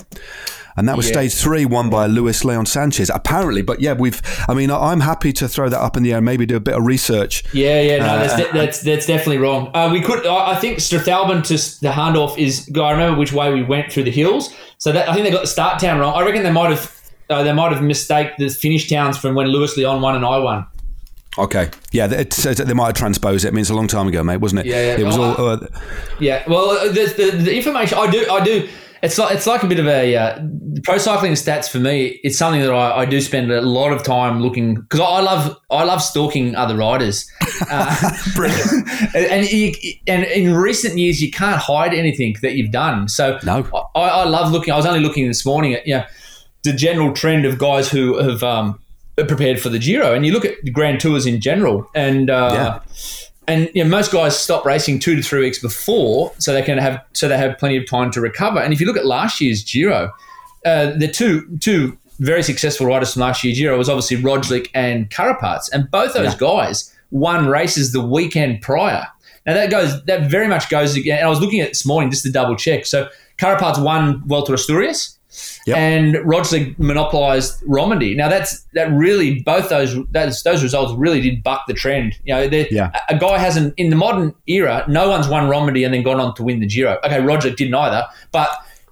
[0.78, 1.14] And that was Yeah.
[1.14, 3.62] stage three, won by Luis Leon Sanchez, apparently.
[3.62, 4.22] But yeah, we've.
[4.50, 6.60] I mean, I'm happy to throw that up in the air, and maybe do a
[6.60, 7.44] bit of research.
[7.54, 9.72] Yeah, yeah, no, Uh, that's, de- that's that's definitely wrong.
[9.74, 12.70] Uh, we could, I I think Strathalbyn to the Hahndorf is.
[12.76, 15.44] I remember which way we went through the hills, so that I think they got
[15.44, 16.14] the start town wrong.
[16.14, 16.95] I reckon they might have
[17.30, 20.38] uh, they might have mistaked the finish towns from when Lewis Leon won and I
[20.40, 20.66] won.
[21.38, 23.50] Okay, yeah, it says that they might have transposed it.
[23.50, 24.68] I mean, it's a long time ago, mate, wasn't it?
[24.68, 24.98] Yeah, yeah.
[25.00, 25.50] It was Oh, all.
[25.50, 25.68] Uh,
[26.20, 28.70] Yeah, well, uh, the, the, the information I do I do.
[29.04, 30.40] It's like it's like a bit of a uh,
[30.84, 32.20] pro cycling stats for me.
[32.24, 35.20] It's something that I, I do spend a lot of time looking because I, I
[35.20, 37.30] love I love stalking other riders.
[37.72, 38.90] Uh, Brilliant.
[39.16, 39.72] and and, you,
[40.08, 43.08] and in recent years you can't hide anything that you've done.
[43.08, 43.66] So No.
[43.96, 44.74] I, I love looking.
[44.74, 46.04] I was only looking this morning at you know
[46.66, 48.78] the general trend of guys who have um,
[49.16, 52.52] prepared for the Giro, and you look at the Grand Tours in general, and uh,
[52.54, 52.80] Yeah.
[53.48, 56.78] and you know, most guys stop racing two to three weeks before, so they can
[56.78, 58.60] have so they have plenty of time to recover.
[58.60, 60.12] And if you look at last year's Giro,
[60.66, 65.10] uh, the two two very successful riders from last year's Giro was obviously Roglic and
[65.10, 66.38] Carapaz, and both those Yeah.
[66.40, 69.06] guys won races the weekend prior.
[69.46, 71.18] Now that goes that very much goes again.
[71.20, 72.86] And I was looking at it this morning just to double check.
[72.86, 73.08] So
[73.38, 75.15] Carapaz won Vuelta Asturias.
[75.66, 75.78] Yep.
[75.78, 78.16] And Roglic monopolised Romandy.
[78.16, 82.16] Now that's that really both those those, those results really did buck the trend.
[82.24, 82.92] You know, Yeah.
[83.10, 84.86] a, guy hasn't in the modern era.
[84.88, 87.00] No one's won Romandy and then gone on to win the Giro.
[87.04, 88.50] Okay, Roger didn't either, but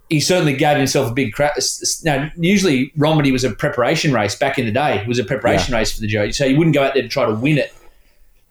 [0.09, 1.55] he certainly gave himself a big crack.
[2.03, 4.99] Now, usually Romandy was a preparation race back in the day.
[4.99, 7.09] It was a preparation race for the Giro, so you wouldn't go out there to
[7.09, 7.73] try to win it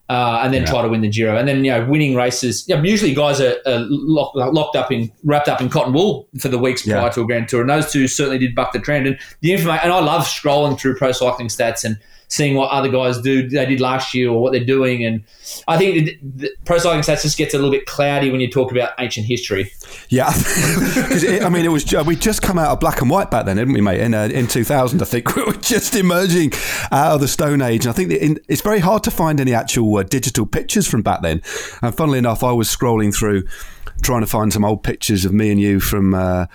[0.09, 0.71] uh, and then Yeah.
[0.71, 1.37] try to win the Giro.
[1.37, 2.69] And then you know, winning races.
[2.69, 6.29] You know, usually guys are, are locked, locked up in wrapped up in cotton wool
[6.39, 6.99] for the weeks Yeah.
[6.99, 9.07] prior to a Grand Tour, and those two certainly did buck the trend.
[9.07, 11.99] And the information, and I love scrolling through pro cycling stats and
[12.33, 15.05] seeing what other guys do they did last year or what they're doing.
[15.05, 15.23] And
[15.69, 18.51] I think the, the pro cycling stats just gets a little bit cloudy when you
[18.51, 19.71] talk about ancient history.
[20.09, 23.57] Yeah, I mean, it was we just come out of black and white back then,
[23.57, 24.01] didn't we, mate?
[24.01, 26.55] In uh, in two thousand, I think we were just emerging
[26.91, 29.53] out of the Stone Age, and I think in, it's very hard to find any
[29.53, 31.43] actual uh, digital pictures from back then.
[31.83, 33.45] And funnily enough, I was scrolling through
[34.01, 36.15] trying to find some old pictures of me and you from.
[36.15, 36.47] Uh,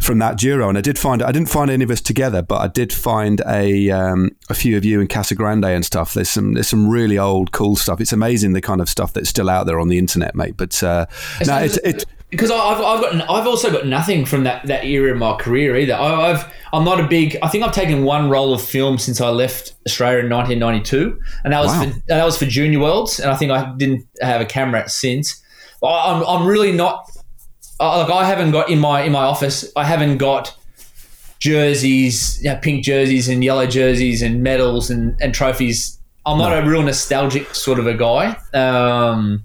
[0.00, 2.60] from that Giro, and I did find I didn't find any of us together, but
[2.60, 6.14] I did find a um, a few of you in Casa Grande and stuff.
[6.14, 8.00] There's some there's some really old cool stuff.
[8.00, 10.56] It's amazing the kind of stuff that's still out there on the internet, mate.
[10.56, 11.06] But uh,
[11.46, 15.12] no, it's it, because I've, I've got I've also got nothing from that, that era
[15.12, 15.94] of my career either.
[15.94, 17.36] I, I've I'm not a big.
[17.42, 21.52] I think I've taken one roll of film since I left Australia in 1992, and
[21.52, 21.90] that was Wow.
[21.90, 25.42] for, that was for Junior Worlds, and I think I didn't have a camera since.
[25.82, 27.09] I'm I'm really not.
[27.80, 29.70] Uh, Like I haven't got in my in my office.
[29.74, 30.54] I haven't got
[31.38, 35.98] jerseys, you know, pink jerseys and yellow jerseys and medals and, and trophies.
[36.26, 38.36] I'm not a real nostalgic sort of a guy.
[38.52, 39.44] Um,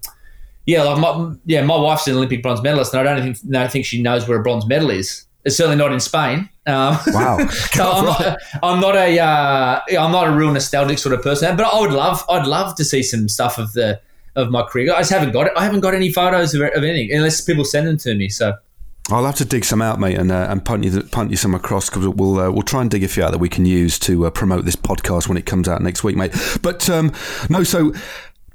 [0.66, 3.72] yeah, like my yeah, my wife's an Olympic bronze medalist, and I don't think don't
[3.72, 5.26] think she knows where a bronze medal is.
[5.46, 6.50] It's certainly not in Spain.
[6.66, 7.38] Um, wow.
[7.50, 11.56] so I'm not, I'm not a uh, I'm not a real nostalgic sort of person,
[11.56, 14.02] but I would love I'd love to see some stuff of the
[14.36, 14.94] of my career.
[14.94, 15.54] I just haven't got it.
[15.56, 18.30] I haven't got any photos of, of anything unless people send them to me.
[18.30, 18.56] So
[19.10, 21.54] I'll have to dig some out, mate, and uh, and punt you punt you some
[21.54, 24.00] across because we'll uh, we'll try and dig a few out that we can use
[24.00, 26.34] to uh, promote this podcast when it comes out next week, mate.
[26.64, 27.12] But um,
[27.50, 27.94] no, so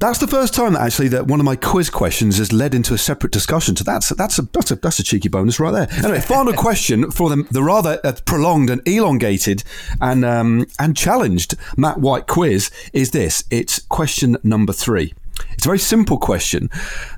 [0.01, 2.95] that's the first time that actually that one of my quiz questions has led into
[2.95, 3.77] a separate discussion.
[3.77, 6.05] So that's that's a that's a, that's a cheeky bonus right there.
[6.05, 9.63] Anyway, final question for the, the rather uh, prolonged and elongated
[10.01, 13.45] and um, and challenged Matt White quiz is this.
[13.51, 15.15] It's question number three.
[15.53, 16.71] It's a very simple question.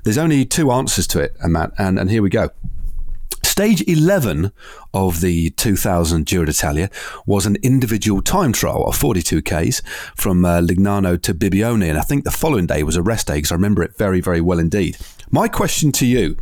[0.03, 2.49] There's only two answers to it, Matt, and, and here we go.
[3.43, 4.51] Stage 11
[4.95, 6.89] of the 2000 Giro d'Italia
[7.27, 9.83] was an individual time trial of 42 Ks
[10.15, 13.35] from uh, Lignano to Bibione, and I think the following day was a rest day
[13.35, 14.97] because I remember it very, very well indeed.
[15.29, 16.35] My question to you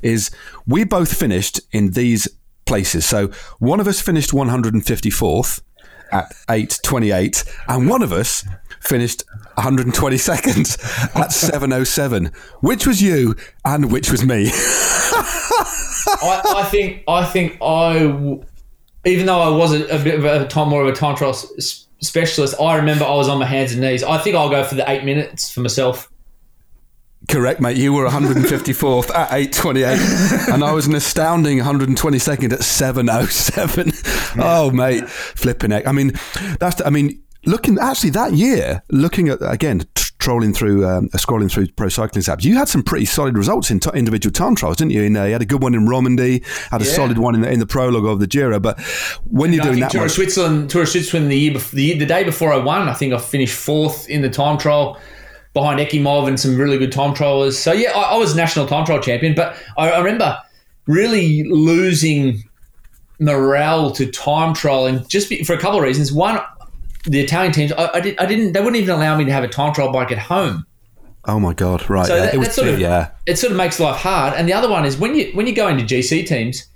[0.00, 0.30] is
[0.64, 2.28] we both finished in these
[2.66, 3.04] places.
[3.04, 5.60] So one of us finished 154th
[6.12, 8.46] at 8.28, and one of us
[8.84, 9.24] finished
[9.54, 10.80] 120 seconds at
[11.30, 12.34] 7.07.
[12.60, 14.50] Which was you and which was me?
[16.06, 17.96] I, I, think I think I,
[19.04, 21.34] even though I was a, a bit of a time more of a time trial
[21.34, 24.04] specialist, I remember I was on my hands and knees.
[24.04, 26.10] I think I'll go for the eight minutes for myself.
[27.28, 27.78] Correct, mate.
[27.78, 34.36] You were 154th at 8:28, and I was an astounding 122nd at 7:07.
[34.36, 35.86] Oh, mate, flipping it.
[35.86, 36.12] I mean,
[36.60, 36.82] that's.
[36.84, 39.82] I mean, looking actually that year, looking at again
[40.24, 43.78] trolling through, um, scrolling through pro cycling apps, you had some pretty solid results in
[43.78, 45.02] t- individual time trials, didn't you?
[45.02, 46.92] In, uh, you had a good one in Romandy, had a yeah.
[46.92, 48.58] solid one in the, in the prologue of the Giro.
[48.58, 48.80] But
[49.24, 52.06] when you're doing that, Tour of Switzerland, Tour of Switzerland, the year before, the, the
[52.06, 54.98] day before I won, I think I finished fourth in the time trial
[55.52, 57.52] behind Ekimov and some really good time trialers.
[57.52, 60.38] So yeah, I, I was national time trial champion, but I, I remember
[60.86, 62.42] really losing
[63.20, 66.12] morale to time trialing just be, for a couple of reasons.
[66.12, 66.40] One,
[67.04, 68.52] the Italian teams, I, I, did, I didn't.
[68.52, 70.66] They wouldn't even allow me to have a time trial bike at home.
[71.26, 71.88] Oh my god!
[71.88, 73.10] Right, so yeah, that, it was sort too, of, yeah.
[73.26, 74.34] It sort of makes life hard.
[74.34, 76.66] And the other one is when you when you go into GC teams,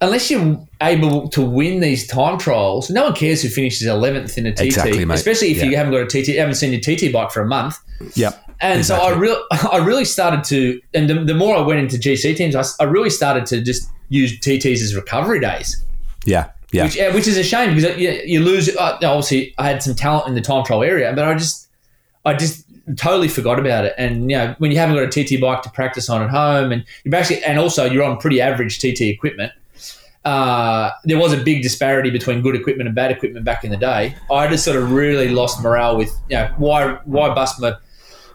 [0.00, 4.46] unless you're able to win these time trials, no one cares who finishes eleventh in
[4.46, 5.64] a TT, exactly, especially if yeah.
[5.64, 7.78] you haven't got a TT, haven't seen your TT bike for a month.
[8.14, 8.44] Yep.
[8.60, 9.08] And exactly.
[9.08, 9.42] so I really,
[9.72, 12.84] I really started to, and the, the more I went into GC teams, I, I
[12.84, 15.84] really started to just use TTs as recovery days.
[16.24, 16.50] Yeah.
[16.70, 16.84] Yeah.
[16.84, 18.68] Which, which is a shame because you, you lose.
[18.76, 21.68] Uh, obviously, I had some talent in the time trial area, but I just,
[22.24, 22.64] I just
[22.96, 23.94] totally forgot about it.
[23.96, 26.72] And you know, when you haven't got a TT bike to practice on at home,
[26.72, 29.52] and you actually, and also you're on pretty average TT equipment.
[30.24, 33.76] Uh, there was a big disparity between good equipment and bad equipment back in the
[33.76, 34.14] day.
[34.30, 37.74] I just sort of really lost morale with, you know, why why bust my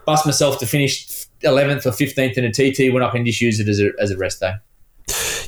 [0.04, 3.60] bust myself to finish eleventh or fifteenth in a TT when I can just use
[3.60, 4.54] it as a as a rest day.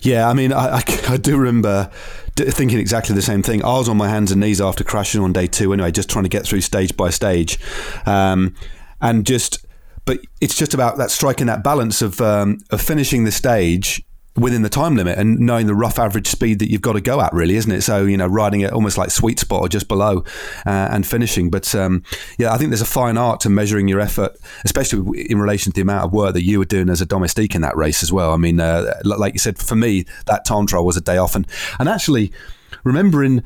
[0.02, 1.90] Yeah, I mean, I, I, I do remember
[2.36, 3.64] thinking exactly the same thing.
[3.64, 6.24] I was on my hands and knees after crashing on day two anyway, just trying
[6.24, 7.58] to get through stage by stage.
[8.06, 8.54] Um,
[9.00, 9.64] and just,
[10.04, 14.05] but it's just about that striking that balance of, um, of finishing the stage
[14.36, 17.20] within the time limit and knowing the rough average speed that you've got to go
[17.20, 17.82] at, really, isn't it?
[17.82, 20.24] So you know, riding it almost like sweet spot or just below,
[20.64, 21.50] uh, and finishing.
[21.50, 22.02] But um,
[22.38, 25.76] yeah, I think there's a fine art to measuring your effort, especially in relation to
[25.76, 28.12] the amount of work that you were doing as a domestique in that race as
[28.12, 28.32] well.
[28.32, 31.34] I mean, uh, like you said, for me, that time trial was a day off,
[31.34, 31.46] and
[31.78, 32.32] and actually
[32.84, 33.42] remembering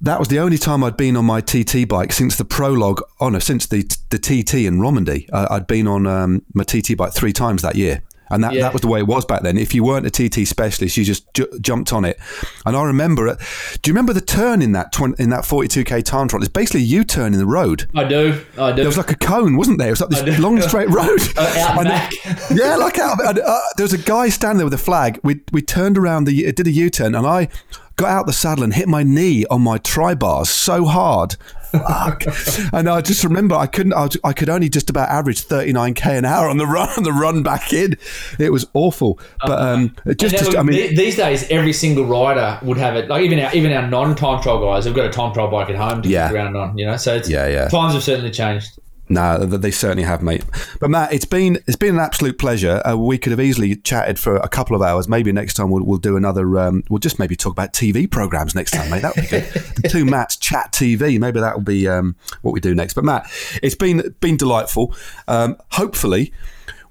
[0.00, 3.00] that was the only time I'd been on my TT bike since the prologue.
[3.20, 6.96] Oh no, since the the TT in Romandy, uh, I'd been on um, my TT
[6.96, 8.02] bike three times that year.
[8.34, 8.62] And that, yeah.
[8.62, 9.56] that was the way it was back then.
[9.56, 12.18] If you weren't a TT specialist, you just ju- jumped on it.
[12.66, 13.38] And I remember it.
[13.82, 16.42] Do you remember the turn in that 20, in that 42k time trial?
[16.42, 17.88] It's basically a U turn in the road.
[17.94, 18.44] I do.
[18.58, 18.76] I do.
[18.76, 19.88] There was like a cone, wasn't there?
[19.88, 21.20] It was like this long straight road.
[21.36, 22.12] Uh, out back.
[22.50, 23.24] yeah, like out.
[23.24, 25.20] And, uh, there was a guy standing there with a flag.
[25.22, 27.48] We we turned around the it did a U turn, and I
[27.96, 31.36] got out the saddle and hit my knee on my tri bars so hard
[31.78, 32.24] fuck.
[32.72, 33.94] and I just remember I couldn't.
[33.94, 37.12] I, I, could only just about average 39k an hour on the run on the
[37.12, 37.96] run back in.
[38.38, 39.18] It was awful.
[39.44, 43.08] But um, just, just I mean, these days every single rider would have it.
[43.08, 45.70] Like even our even our non time trial guys have got a time trial bike
[45.70, 46.28] at home to yeah.
[46.28, 46.76] get around on.
[46.78, 47.68] You know, so yeah, yeah.
[47.68, 48.78] Times have certainly changed.
[49.08, 50.44] No, they certainly have, mate.
[50.80, 52.80] But Matt, it's been it's been an absolute pleasure.
[52.86, 55.08] Uh, we could have easily chatted for a couple of hours.
[55.08, 56.58] Maybe next time we'll, we'll do another.
[56.58, 59.02] Um, we'll just maybe talk about TV programs next time, mate.
[59.02, 59.44] That would be good.
[59.76, 61.18] the two Matts chat TV.
[61.18, 62.94] Maybe that will be um, what we do next.
[62.94, 63.30] But Matt,
[63.62, 64.94] it's been been delightful.
[65.28, 66.32] Um, hopefully.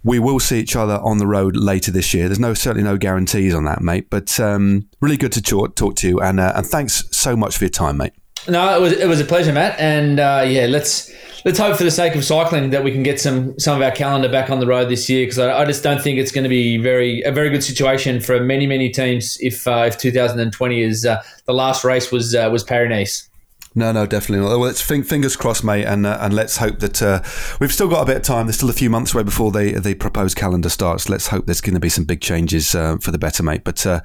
[0.06, 2.28] We will see each other on the road later this year.
[2.28, 4.10] There's no certainly no guarantees on that, mate.
[4.10, 7.58] But um, really good to talk, talk to you, and uh, and thanks so much
[7.58, 8.12] for your time, mate.
[8.48, 9.80] No, it was it was a pleasure, Matt.
[9.80, 11.12] And uh, yeah, let's
[11.46, 13.92] let's hope for the sake of cycling that we can get some some of our
[13.92, 16.44] calendar back on the road this year because I, I, just don't think it's going
[16.44, 20.82] to be very a very good situation for many many teams if uh, if 2020
[20.82, 23.30] is uh, the last race was uh, was Paris Nice.
[23.76, 24.60] No, no, definitely not.
[24.60, 27.24] Well, it's fingers crossed, mate, and uh, and let's hope that uh,
[27.60, 28.46] we've still got a bit of time.
[28.46, 31.10] There's still a few months away before the the proposed calendar starts.
[31.10, 33.64] Let's hope there's going to be some big changes uh, for the better, mate.
[33.64, 34.02] But uh,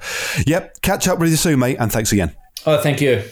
[0.47, 2.35] yep, catch up really soon, mate, and thanks again.
[2.65, 3.23] Oh, thank you.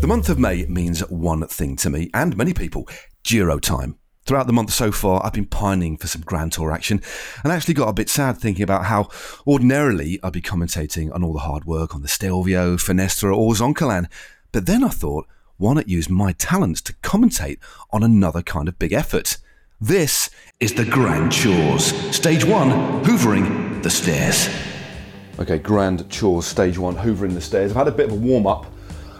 [0.00, 2.86] The month of May means one thing to me and many people:
[3.24, 3.96] Giro time.
[4.24, 7.00] Throughout the month so far, I've been pining for some Grand Tour action
[7.42, 9.08] and actually got a bit sad thinking about how
[9.46, 14.06] ordinarily I'd be commentating on all the hard work on the Stelvio, Finestre, or Zoncolan.
[14.52, 15.26] But then I thought,
[15.56, 17.58] why not use my talents to commentate
[17.90, 19.38] on another kind of big effort?
[19.80, 20.28] This
[20.60, 21.86] is the Grand Chores.
[22.14, 22.70] Stage one,
[23.04, 24.48] hoovering the stairs.
[25.38, 27.70] Okay, Grand Chores, stage one, hoovering the stairs.
[27.70, 28.66] I've had a bit of a warm up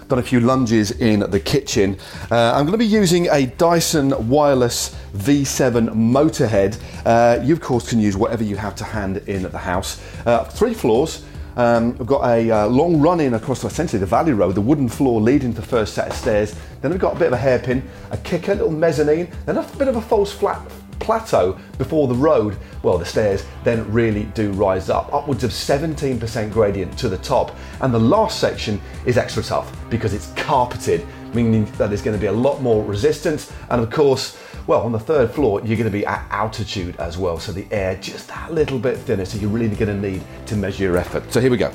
[0.09, 1.99] done a few lunges in the kitchen.
[2.31, 6.79] Uh, I'm going to be using a Dyson Wireless V7 Motorhead.
[7.05, 10.01] Uh, you, of course, can use whatever you have to hand in at the house.
[10.25, 11.25] Uh, three floors.
[11.57, 14.89] Um, we've got a uh, long run in across essentially the valley road, the wooden
[14.89, 16.55] floor leading to the first set of stairs.
[16.83, 19.63] Then we've got a bit of a hairpin, a kicker, a little mezzanine, then a
[19.79, 20.61] bit of a false flat
[20.99, 26.53] plateau before the road, well, the stairs then really do rise up, upwards of 17%
[26.53, 27.55] gradient to the top.
[27.81, 32.21] And the last section is extra tough because it's carpeted, meaning that there's going to
[32.21, 33.53] be a lot more resistance.
[33.71, 37.17] And of course, well, on the third floor, you're going to be at altitude as
[37.17, 40.23] well, so the air just a little bit thinner, so you're really going to need
[40.47, 41.33] to measure your effort.
[41.33, 41.71] So here we go.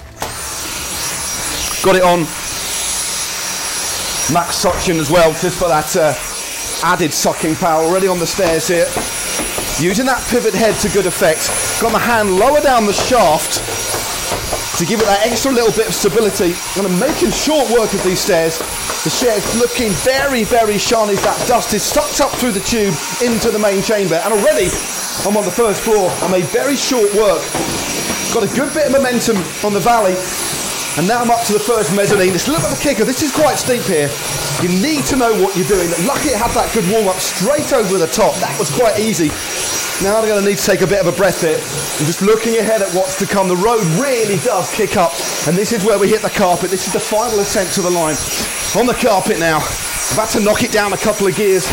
[1.83, 2.19] Got it on.
[4.33, 6.13] Max suction as well, just for that uh,
[6.83, 8.87] added sucking power already on the stairs here.
[9.79, 11.49] Using that pivot head to good effect.
[11.81, 13.61] Got my hand lower down the shaft
[14.77, 16.53] to give it that extra little bit of stability.
[16.77, 18.57] And I'm making short work of these stairs.
[19.05, 23.49] The chair's looking very, very shiny that dust is sucked up through the tube into
[23.49, 24.21] the main chamber.
[24.25, 24.69] And already
[25.25, 26.09] I'm on the first floor.
[26.21, 27.41] I made very short work.
[28.33, 30.15] Got a good bit of momentum on the valley.
[30.97, 32.35] And now I'm up to the first mezzanine.
[32.35, 33.05] It's a little bit of a kicker.
[33.05, 34.11] This is quite steep here.
[34.59, 35.87] You need to know what you're doing.
[36.03, 38.35] Lucky it had that good warm up straight over the top.
[38.43, 39.31] That was quite easy.
[40.03, 41.55] Now I'm going to need to take a bit of a breath here.
[41.55, 43.47] I'm just looking ahead at what's to come.
[43.47, 45.13] The road really does kick up.
[45.47, 46.69] And this is where we hit the carpet.
[46.69, 48.19] This is the final ascent to the line.
[48.75, 49.63] On the carpet now.
[50.13, 51.63] About to knock it down a couple of gears.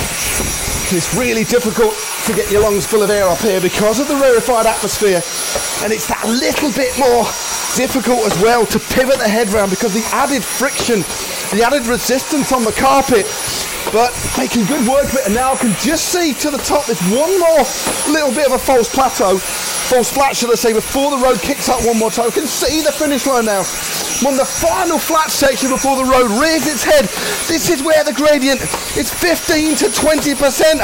[0.94, 1.92] It's really difficult
[2.24, 5.20] to get your lungs full of air up here because of the rarefied atmosphere.
[5.82, 7.26] And it's that little bit more
[7.74, 11.02] difficult as well to pivot the head round because the added friction,
[11.50, 13.26] the added resistance on the carpet.
[13.90, 16.86] But making good work of it, and now I can just see to the top.
[16.86, 17.64] There's one more
[18.12, 21.68] little bit of a false plateau, false flat, should I say, before the road kicks
[21.68, 22.28] up one more time.
[22.28, 23.64] I can see the finish line now.
[24.28, 27.07] On the final flat section before the road rears its head.
[27.46, 28.60] This is where the gradient
[28.96, 30.80] is 15 to 20 percent.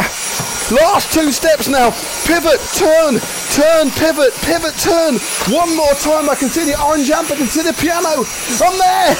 [0.72, 1.90] Last two steps now.
[2.24, 3.20] Pivot, turn,
[3.52, 5.16] turn, pivot, pivot, turn.
[5.52, 6.30] One more time.
[6.30, 7.30] I can see the orange amp.
[7.30, 8.24] I can see the piano.
[8.64, 9.14] I'm there.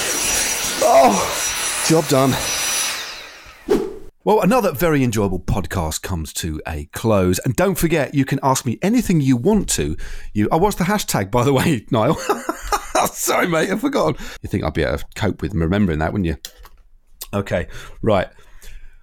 [0.86, 2.34] Oh, job done.
[4.24, 7.38] Well, another very enjoyable podcast comes to a close.
[7.40, 9.98] And don't forget, you can ask me anything you want to.
[10.32, 12.14] You, oh, what's the hashtag, by the way, Niall?
[13.12, 14.18] Sorry, mate, I forgot.
[14.40, 16.36] You think I'd be able to cope with remembering that, wouldn't you?
[17.34, 17.66] Okay,
[18.00, 18.28] right.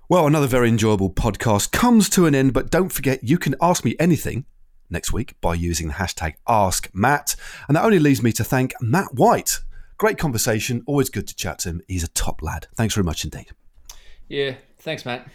[0.07, 3.83] Well, another very enjoyable podcast comes to an end, but don't forget, you can ask
[3.83, 4.45] me anything
[4.89, 7.35] next week by using the hashtag AskMatt.
[7.67, 9.59] And that only leaves me to thank Matt White.
[9.97, 10.81] Great conversation.
[10.85, 11.81] Always good to chat to him.
[11.87, 12.67] He's a top lad.
[12.75, 13.47] Thanks very much indeed.
[14.29, 15.27] Yeah, thanks, Matt.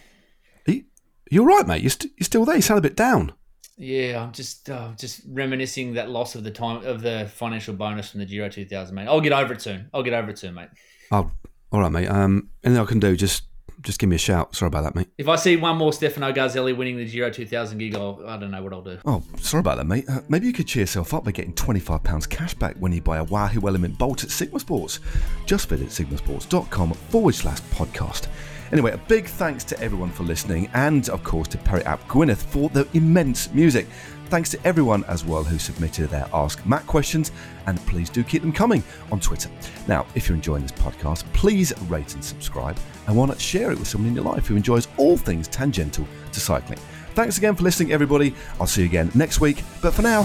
[0.67, 0.85] You,
[1.31, 1.83] you're right, mate.
[1.83, 2.57] You're, st- you're still there.
[2.57, 3.33] You sound a bit down.
[3.79, 8.11] Yeah, I'm just uh, just reminiscing that loss of the time of the financial bonus
[8.11, 9.07] from the Giro 2000, mate.
[9.07, 9.91] I'll get over it soon.
[9.93, 10.69] I'll get over it soon, mate.
[11.13, 11.31] Oh,
[11.73, 12.09] all right, mate.
[12.09, 13.45] Um, anything I can do, just
[13.83, 14.55] just give me a shout.
[14.57, 15.09] Sorry about that, mate.
[15.17, 18.51] If I see one more Stefano Garzelli winning the Giro 2000 gig, I'll, I don't
[18.51, 18.99] know what I'll do.
[19.05, 20.05] Oh, sorry about that, mate.
[20.09, 23.19] Uh, maybe you could cheer yourself up by getting £25 cash back when you buy
[23.19, 24.99] a Wahoo Element Bolt at Sigma Sports.
[25.47, 28.29] Just visit sigmasports.com forward slash podcast.
[28.73, 32.39] Anyway, a big thanks to everyone for listening, and of course to Peredur ap Gwynedd
[32.39, 33.87] for the immense music.
[34.27, 37.31] Thanks to everyone as well who submitted their Ask Matt questions,
[37.67, 39.49] and please do keep them coming on Twitter.
[39.87, 43.79] Now, if you're enjoying this podcast, please rate and subscribe, and why not share it
[43.79, 46.79] with someone in your life who enjoys all things tangential to cycling.
[47.15, 48.35] Thanks again for listening, everybody.
[48.61, 50.25] I'll see you again next week, but for now,